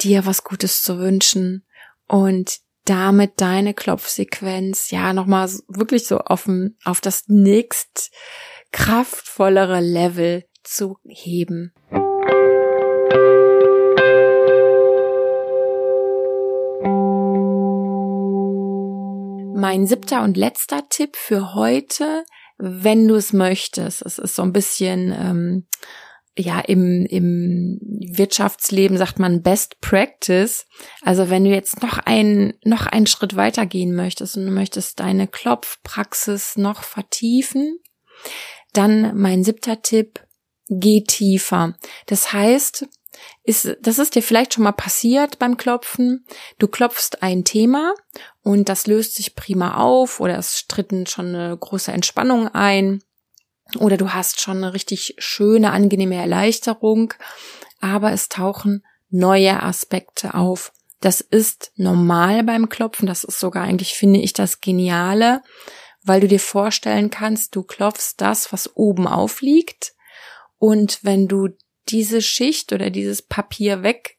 dir 0.00 0.26
was 0.26 0.44
Gutes 0.44 0.82
zu 0.82 0.98
wünschen 0.98 1.64
und 2.06 2.60
damit 2.84 3.40
deine 3.40 3.74
Klopfsequenz 3.74 4.90
ja 4.90 5.12
nochmal 5.12 5.50
wirklich 5.66 6.06
so 6.06 6.18
auf, 6.18 6.48
auf 6.84 7.00
das 7.00 7.24
nächst 7.26 8.12
kraftvollere 8.70 9.80
Level 9.80 10.44
zu 10.62 10.98
heben. 11.04 11.72
Mein 19.66 19.88
siebter 19.88 20.22
und 20.22 20.36
letzter 20.36 20.88
Tipp 20.88 21.16
für 21.16 21.54
heute 21.54 22.24
wenn 22.56 23.08
du 23.08 23.16
es 23.16 23.32
möchtest. 23.32 24.00
Es 24.00 24.16
ist 24.18 24.36
so 24.36 24.42
ein 24.42 24.52
bisschen 24.52 25.12
ähm, 25.12 25.66
ja, 26.38 26.60
im, 26.60 27.04
im 27.04 27.80
Wirtschaftsleben 27.82 28.96
sagt 28.96 29.18
man 29.18 29.42
Best 29.42 29.80
Practice. 29.80 30.66
Also 31.02 31.30
wenn 31.30 31.42
du 31.42 31.50
jetzt 31.50 31.82
noch 31.82 31.98
einen, 31.98 32.54
noch 32.64 32.86
einen 32.86 33.08
Schritt 33.08 33.34
weiter 33.34 33.66
gehen 33.66 33.92
möchtest 33.92 34.36
und 34.36 34.46
du 34.46 34.52
möchtest 34.52 35.00
deine 35.00 35.26
Klopfpraxis 35.26 36.56
noch 36.56 36.84
vertiefen, 36.84 37.80
dann 38.72 39.18
mein 39.18 39.42
siebter 39.42 39.82
Tipp, 39.82 40.24
geh 40.68 41.02
tiefer. 41.02 41.74
Das 42.06 42.32
heißt, 42.32 42.86
ist, 43.44 43.76
das 43.80 43.98
ist 43.98 44.14
dir 44.14 44.22
vielleicht 44.22 44.54
schon 44.54 44.64
mal 44.64 44.72
passiert 44.72 45.38
beim 45.38 45.56
Klopfen. 45.56 46.26
Du 46.58 46.68
klopfst 46.68 47.22
ein 47.22 47.44
Thema 47.44 47.94
und 48.42 48.68
das 48.68 48.86
löst 48.86 49.14
sich 49.14 49.34
prima 49.34 49.76
auf 49.76 50.20
oder 50.20 50.38
es 50.38 50.66
tritten 50.68 51.06
schon 51.06 51.34
eine 51.34 51.56
große 51.56 51.92
Entspannung 51.92 52.48
ein 52.48 53.02
oder 53.78 53.96
du 53.96 54.12
hast 54.12 54.40
schon 54.40 54.58
eine 54.58 54.74
richtig 54.74 55.14
schöne, 55.18 55.72
angenehme 55.72 56.16
Erleichterung, 56.16 57.14
aber 57.80 58.12
es 58.12 58.28
tauchen 58.28 58.84
neue 59.10 59.62
Aspekte 59.62 60.34
auf. 60.34 60.72
Das 61.00 61.20
ist 61.20 61.72
normal 61.76 62.42
beim 62.42 62.68
Klopfen, 62.68 63.06
das 63.06 63.24
ist 63.24 63.38
sogar 63.38 63.64
eigentlich, 63.64 63.94
finde 63.94 64.20
ich, 64.20 64.32
das 64.32 64.60
Geniale, 64.60 65.42
weil 66.02 66.20
du 66.20 66.28
dir 66.28 66.40
vorstellen 66.40 67.10
kannst, 67.10 67.54
du 67.54 67.62
klopfst 67.62 68.14
das, 68.18 68.52
was 68.52 68.76
oben 68.76 69.06
aufliegt 69.06 69.94
und 70.58 71.00
wenn 71.02 71.28
du 71.28 71.48
diese 71.88 72.22
Schicht 72.22 72.72
oder 72.72 72.90
dieses 72.90 73.22
Papier 73.22 73.82
weg 73.82 74.16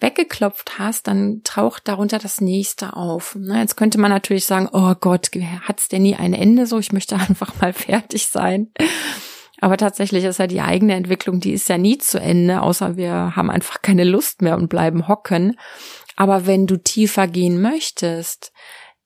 weggeklopft 0.00 0.78
hast, 0.78 1.06
dann 1.06 1.42
taucht 1.44 1.86
darunter 1.86 2.18
das 2.18 2.40
nächste 2.40 2.96
auf. 2.96 3.36
Jetzt 3.38 3.76
könnte 3.76 4.00
man 4.00 4.10
natürlich 4.10 4.46
sagen, 4.46 4.68
oh 4.72 4.94
Gott, 4.98 5.30
hat's 5.62 5.88
denn 5.88 6.02
nie 6.02 6.16
ein 6.16 6.32
Ende 6.32 6.66
so? 6.66 6.78
Ich 6.78 6.92
möchte 6.92 7.16
einfach 7.28 7.60
mal 7.60 7.72
fertig 7.72 8.26
sein. 8.26 8.72
Aber 9.60 9.76
tatsächlich 9.76 10.24
ist 10.24 10.38
ja 10.38 10.46
die 10.46 10.62
eigene 10.62 10.94
Entwicklung, 10.94 11.38
die 11.40 11.52
ist 11.52 11.68
ja 11.68 11.76
nie 11.76 11.98
zu 11.98 12.18
Ende, 12.18 12.62
außer 12.62 12.96
wir 12.96 13.36
haben 13.36 13.50
einfach 13.50 13.82
keine 13.82 14.04
Lust 14.04 14.40
mehr 14.40 14.56
und 14.56 14.68
bleiben 14.68 15.06
hocken. 15.06 15.58
Aber 16.16 16.46
wenn 16.46 16.66
du 16.66 16.78
tiefer 16.78 17.26
gehen 17.26 17.60
möchtest, 17.60 18.52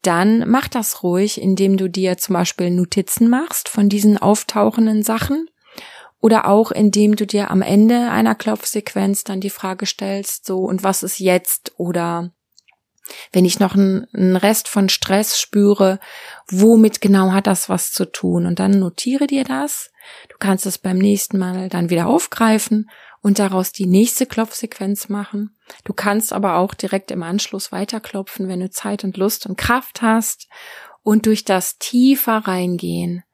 dann 0.02 0.48
mach 0.48 0.68
das 0.68 1.02
ruhig, 1.02 1.40
indem 1.40 1.76
du 1.76 1.88
dir 1.88 2.18
zum 2.18 2.34
Beispiel 2.34 2.70
Notizen 2.70 3.28
machst 3.28 3.68
von 3.68 3.88
diesen 3.88 4.16
auftauchenden 4.18 5.02
Sachen 5.02 5.48
oder 6.24 6.48
auch 6.48 6.70
indem 6.70 7.16
du 7.16 7.26
dir 7.26 7.50
am 7.50 7.60
Ende 7.60 8.10
einer 8.10 8.34
Klopfsequenz 8.34 9.24
dann 9.24 9.42
die 9.42 9.50
Frage 9.50 9.84
stellst, 9.84 10.46
so, 10.46 10.60
und 10.60 10.82
was 10.82 11.02
ist 11.02 11.18
jetzt? 11.18 11.74
Oder 11.76 12.30
wenn 13.30 13.44
ich 13.44 13.60
noch 13.60 13.74
einen, 13.74 14.34
Rest 14.34 14.68
von 14.68 14.88
Stress 14.88 15.38
spüre, 15.38 16.00
womit 16.48 17.02
genau 17.02 17.32
hat 17.32 17.46
das 17.46 17.68
was 17.68 17.92
zu 17.92 18.10
tun? 18.10 18.46
Und 18.46 18.58
dann 18.58 18.70
notiere 18.78 19.26
dir 19.26 19.44
das. 19.44 19.90
Du 20.30 20.36
kannst 20.38 20.64
es 20.64 20.78
beim 20.78 20.96
nächsten 20.96 21.36
Mal 21.36 21.68
dann 21.68 21.90
wieder 21.90 22.06
aufgreifen 22.06 22.88
und 23.20 23.38
daraus 23.38 23.72
die 23.72 23.84
nächste 23.84 24.24
Klopfsequenz 24.24 25.10
machen. 25.10 25.54
Du 25.84 25.92
kannst 25.92 26.32
aber 26.32 26.56
auch 26.56 26.72
direkt 26.72 27.10
im 27.10 27.22
Anschluss 27.22 27.70
weiterklopfen, 27.70 28.48
wenn 28.48 28.60
du 28.60 28.70
Zeit 28.70 29.04
und 29.04 29.18
Lust 29.18 29.44
und 29.44 29.58
Kraft 29.58 30.00
hast. 30.00 30.48
Und 31.02 31.26
durch 31.26 31.44
das 31.44 31.76
tiefer 31.76 32.38
reingehen 32.48 33.24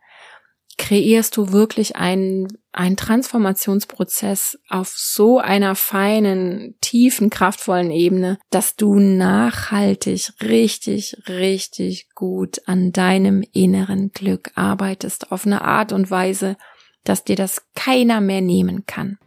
kreierst 0.80 1.36
du 1.36 1.52
wirklich 1.52 1.96
einen, 1.96 2.48
einen 2.72 2.96
Transformationsprozess 2.96 4.58
auf 4.70 4.88
so 4.88 5.38
einer 5.38 5.74
feinen, 5.74 6.74
tiefen, 6.80 7.28
kraftvollen 7.28 7.90
Ebene, 7.90 8.38
dass 8.48 8.76
du 8.76 8.98
nachhaltig, 8.98 10.32
richtig, 10.42 11.18
richtig 11.28 12.08
gut 12.14 12.62
an 12.64 12.92
deinem 12.92 13.44
inneren 13.52 14.10
Glück 14.12 14.52
arbeitest 14.54 15.32
auf 15.32 15.44
eine 15.44 15.60
Art 15.60 15.92
und 15.92 16.10
Weise, 16.10 16.56
dass 17.04 17.24
dir 17.24 17.36
das 17.36 17.62
keiner 17.74 18.22
mehr 18.22 18.40
nehmen 18.40 18.86
kann. 18.86 19.18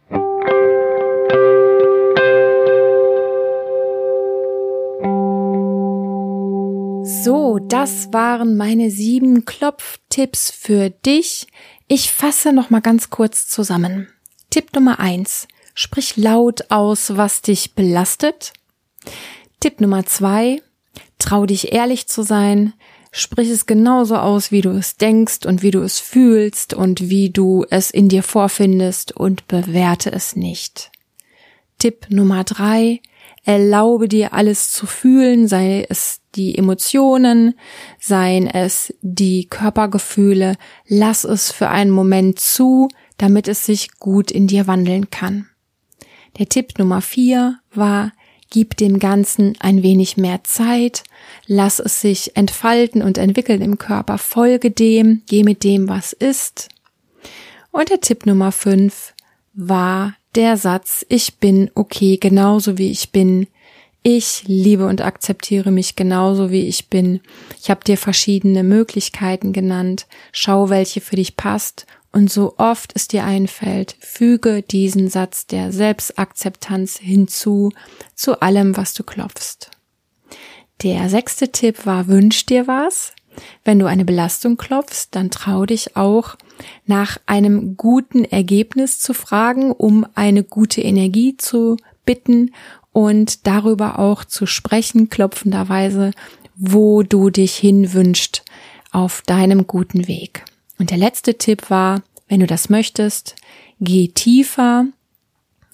So, 7.24 7.58
das 7.58 8.12
waren 8.12 8.58
meine 8.58 8.90
sieben 8.90 9.46
Klopftipps 9.46 10.50
für 10.50 10.90
dich. 10.90 11.46
Ich 11.88 12.12
fasse 12.12 12.52
noch 12.52 12.68
mal 12.68 12.82
ganz 12.82 13.08
kurz 13.08 13.48
zusammen. 13.48 14.08
Tipp 14.50 14.74
Nummer 14.74 15.00
eins: 15.00 15.48
Sprich 15.72 16.18
laut 16.18 16.70
aus, 16.70 17.16
was 17.16 17.40
dich 17.40 17.74
belastet. 17.74 18.52
Tipp 19.58 19.80
Nummer 19.80 20.04
zwei: 20.04 20.60
Trau 21.18 21.46
dich 21.46 21.72
ehrlich 21.72 22.08
zu 22.08 22.22
sein. 22.22 22.74
Sprich 23.10 23.48
es 23.48 23.64
genauso 23.64 24.16
aus, 24.16 24.50
wie 24.50 24.60
du 24.60 24.68
es 24.72 24.98
denkst 24.98 25.46
und 25.46 25.62
wie 25.62 25.70
du 25.70 25.80
es 25.80 26.00
fühlst 26.00 26.74
und 26.74 27.08
wie 27.08 27.30
du 27.30 27.64
es 27.70 27.90
in 27.90 28.10
dir 28.10 28.22
vorfindest 28.22 29.12
und 29.12 29.48
bewerte 29.48 30.12
es 30.12 30.36
nicht. 30.36 30.90
Tipp 31.78 32.08
Nummer 32.10 32.44
drei: 32.44 33.00
Erlaube 33.44 34.08
dir 34.08 34.34
alles 34.34 34.70
zu 34.72 34.84
fühlen, 34.84 35.48
sei 35.48 35.86
es 35.88 36.20
die 36.34 36.56
Emotionen, 36.56 37.54
seien 38.00 38.46
es 38.46 38.94
die 39.02 39.46
Körpergefühle. 39.46 40.56
Lass 40.86 41.24
es 41.24 41.52
für 41.52 41.68
einen 41.68 41.90
Moment 41.90 42.38
zu, 42.38 42.88
damit 43.16 43.48
es 43.48 43.64
sich 43.64 43.98
gut 43.98 44.30
in 44.30 44.46
dir 44.46 44.66
wandeln 44.66 45.10
kann. 45.10 45.46
Der 46.38 46.48
Tipp 46.48 46.78
Nummer 46.78 47.00
vier 47.00 47.58
war, 47.72 48.12
gib 48.50 48.76
dem 48.76 48.98
Ganzen 48.98 49.54
ein 49.60 49.82
wenig 49.82 50.16
mehr 50.16 50.44
Zeit, 50.44 51.04
lass 51.46 51.78
es 51.78 52.00
sich 52.00 52.36
entfalten 52.36 53.02
und 53.02 53.18
entwickeln 53.18 53.62
im 53.62 53.78
Körper, 53.78 54.18
folge 54.18 54.70
dem, 54.70 55.22
geh 55.26 55.42
mit 55.42 55.64
dem, 55.64 55.88
was 55.88 56.12
ist. 56.12 56.68
Und 57.70 57.90
der 57.90 58.00
Tipp 58.00 58.26
Nummer 58.26 58.52
fünf 58.52 59.14
war, 59.54 60.14
der 60.34 60.56
Satz, 60.56 61.04
ich 61.08 61.36
bin 61.36 61.70
okay, 61.74 62.16
genauso 62.16 62.78
wie 62.78 62.90
ich 62.90 63.10
bin. 63.10 63.46
Ich 64.06 64.44
liebe 64.46 64.86
und 64.86 65.00
akzeptiere 65.00 65.70
mich 65.70 65.96
genauso 65.96 66.50
wie 66.50 66.68
ich 66.68 66.90
bin. 66.90 67.20
Ich 67.58 67.70
habe 67.70 67.82
dir 67.84 67.96
verschiedene 67.96 68.62
Möglichkeiten 68.62 69.54
genannt. 69.54 70.06
Schau, 70.30 70.68
welche 70.68 71.00
für 71.00 71.16
dich 71.16 71.38
passt. 71.38 71.86
Und 72.12 72.30
so 72.30 72.54
oft 72.58 72.92
es 72.94 73.08
dir 73.08 73.24
einfällt, 73.24 73.96
füge 73.98 74.60
diesen 74.60 75.08
Satz 75.08 75.46
der 75.46 75.72
Selbstakzeptanz 75.72 76.98
hinzu 76.98 77.72
zu 78.14 78.42
allem, 78.42 78.76
was 78.76 78.92
du 78.92 79.04
klopfst. 79.04 79.70
Der 80.82 81.08
sechste 81.08 81.50
Tipp 81.50 81.86
war, 81.86 82.06
wünsch 82.06 82.44
dir 82.44 82.66
was. 82.66 83.14
Wenn 83.64 83.78
du 83.78 83.86
eine 83.86 84.04
Belastung 84.04 84.58
klopfst, 84.58 85.08
dann 85.12 85.30
trau 85.30 85.64
dich 85.64 85.96
auch 85.96 86.36
nach 86.84 87.16
einem 87.24 87.78
guten 87.78 88.24
Ergebnis 88.26 89.00
zu 89.00 89.14
fragen, 89.14 89.72
um 89.72 90.06
eine 90.14 90.44
gute 90.44 90.82
Energie 90.82 91.38
zu 91.38 91.78
bitten 92.04 92.50
und 92.94 93.46
darüber 93.46 93.98
auch 93.98 94.24
zu 94.24 94.46
sprechen, 94.46 95.10
klopfenderweise, 95.10 96.12
wo 96.56 97.02
du 97.02 97.28
dich 97.28 97.56
hinwünscht 97.56 98.42
auf 98.92 99.20
deinem 99.26 99.66
guten 99.66 100.06
Weg. 100.06 100.44
Und 100.78 100.90
der 100.90 100.98
letzte 100.98 101.36
Tipp 101.36 101.70
war, 101.70 102.02
wenn 102.28 102.38
du 102.38 102.46
das 102.46 102.70
möchtest, 102.70 103.34
geh 103.80 104.08
tiefer 104.08 104.86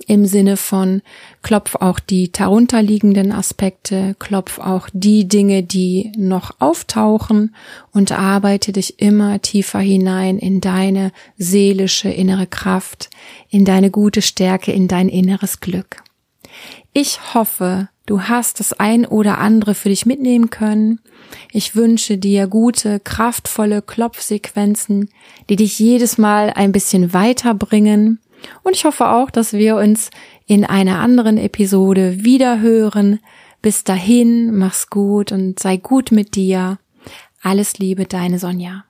im 0.06 0.24
Sinne 0.24 0.56
von 0.56 1.02
klopf 1.42 1.74
auch 1.74 2.00
die 2.00 2.32
darunterliegenden 2.32 3.32
Aspekte, 3.32 4.16
klopf 4.18 4.58
auch 4.58 4.88
die 4.94 5.28
Dinge, 5.28 5.62
die 5.62 6.12
noch 6.16 6.52
auftauchen 6.58 7.54
und 7.92 8.12
arbeite 8.12 8.72
dich 8.72 8.98
immer 8.98 9.42
tiefer 9.42 9.80
hinein 9.80 10.38
in 10.38 10.62
deine 10.62 11.12
seelische 11.36 12.08
innere 12.08 12.46
Kraft, 12.46 13.10
in 13.50 13.66
deine 13.66 13.90
gute 13.90 14.22
Stärke, 14.22 14.72
in 14.72 14.88
dein 14.88 15.10
inneres 15.10 15.60
Glück. 15.60 16.02
Ich 16.92 17.34
hoffe, 17.34 17.88
du 18.06 18.22
hast 18.22 18.60
das 18.60 18.72
ein 18.72 19.06
oder 19.06 19.38
andere 19.38 19.74
für 19.74 19.88
dich 19.88 20.06
mitnehmen 20.06 20.50
können. 20.50 21.00
Ich 21.52 21.76
wünsche 21.76 22.18
dir 22.18 22.46
gute, 22.46 23.00
kraftvolle 23.00 23.82
Klopfsequenzen, 23.82 25.10
die 25.48 25.56
dich 25.56 25.78
jedes 25.78 26.18
Mal 26.18 26.50
ein 26.50 26.72
bisschen 26.72 27.12
weiterbringen 27.12 28.20
und 28.62 28.74
ich 28.74 28.84
hoffe 28.84 29.08
auch, 29.08 29.30
dass 29.30 29.52
wir 29.52 29.76
uns 29.76 30.10
in 30.46 30.64
einer 30.64 30.98
anderen 30.98 31.38
Episode 31.38 32.24
wieder 32.24 32.60
hören. 32.60 33.20
Bis 33.62 33.84
dahin, 33.84 34.56
mach's 34.56 34.88
gut 34.90 35.32
und 35.32 35.58
sei 35.58 35.76
gut 35.76 36.12
mit 36.12 36.34
dir. 36.34 36.78
Alles 37.42 37.78
Liebe, 37.78 38.04
deine 38.04 38.38
Sonja. 38.38 38.84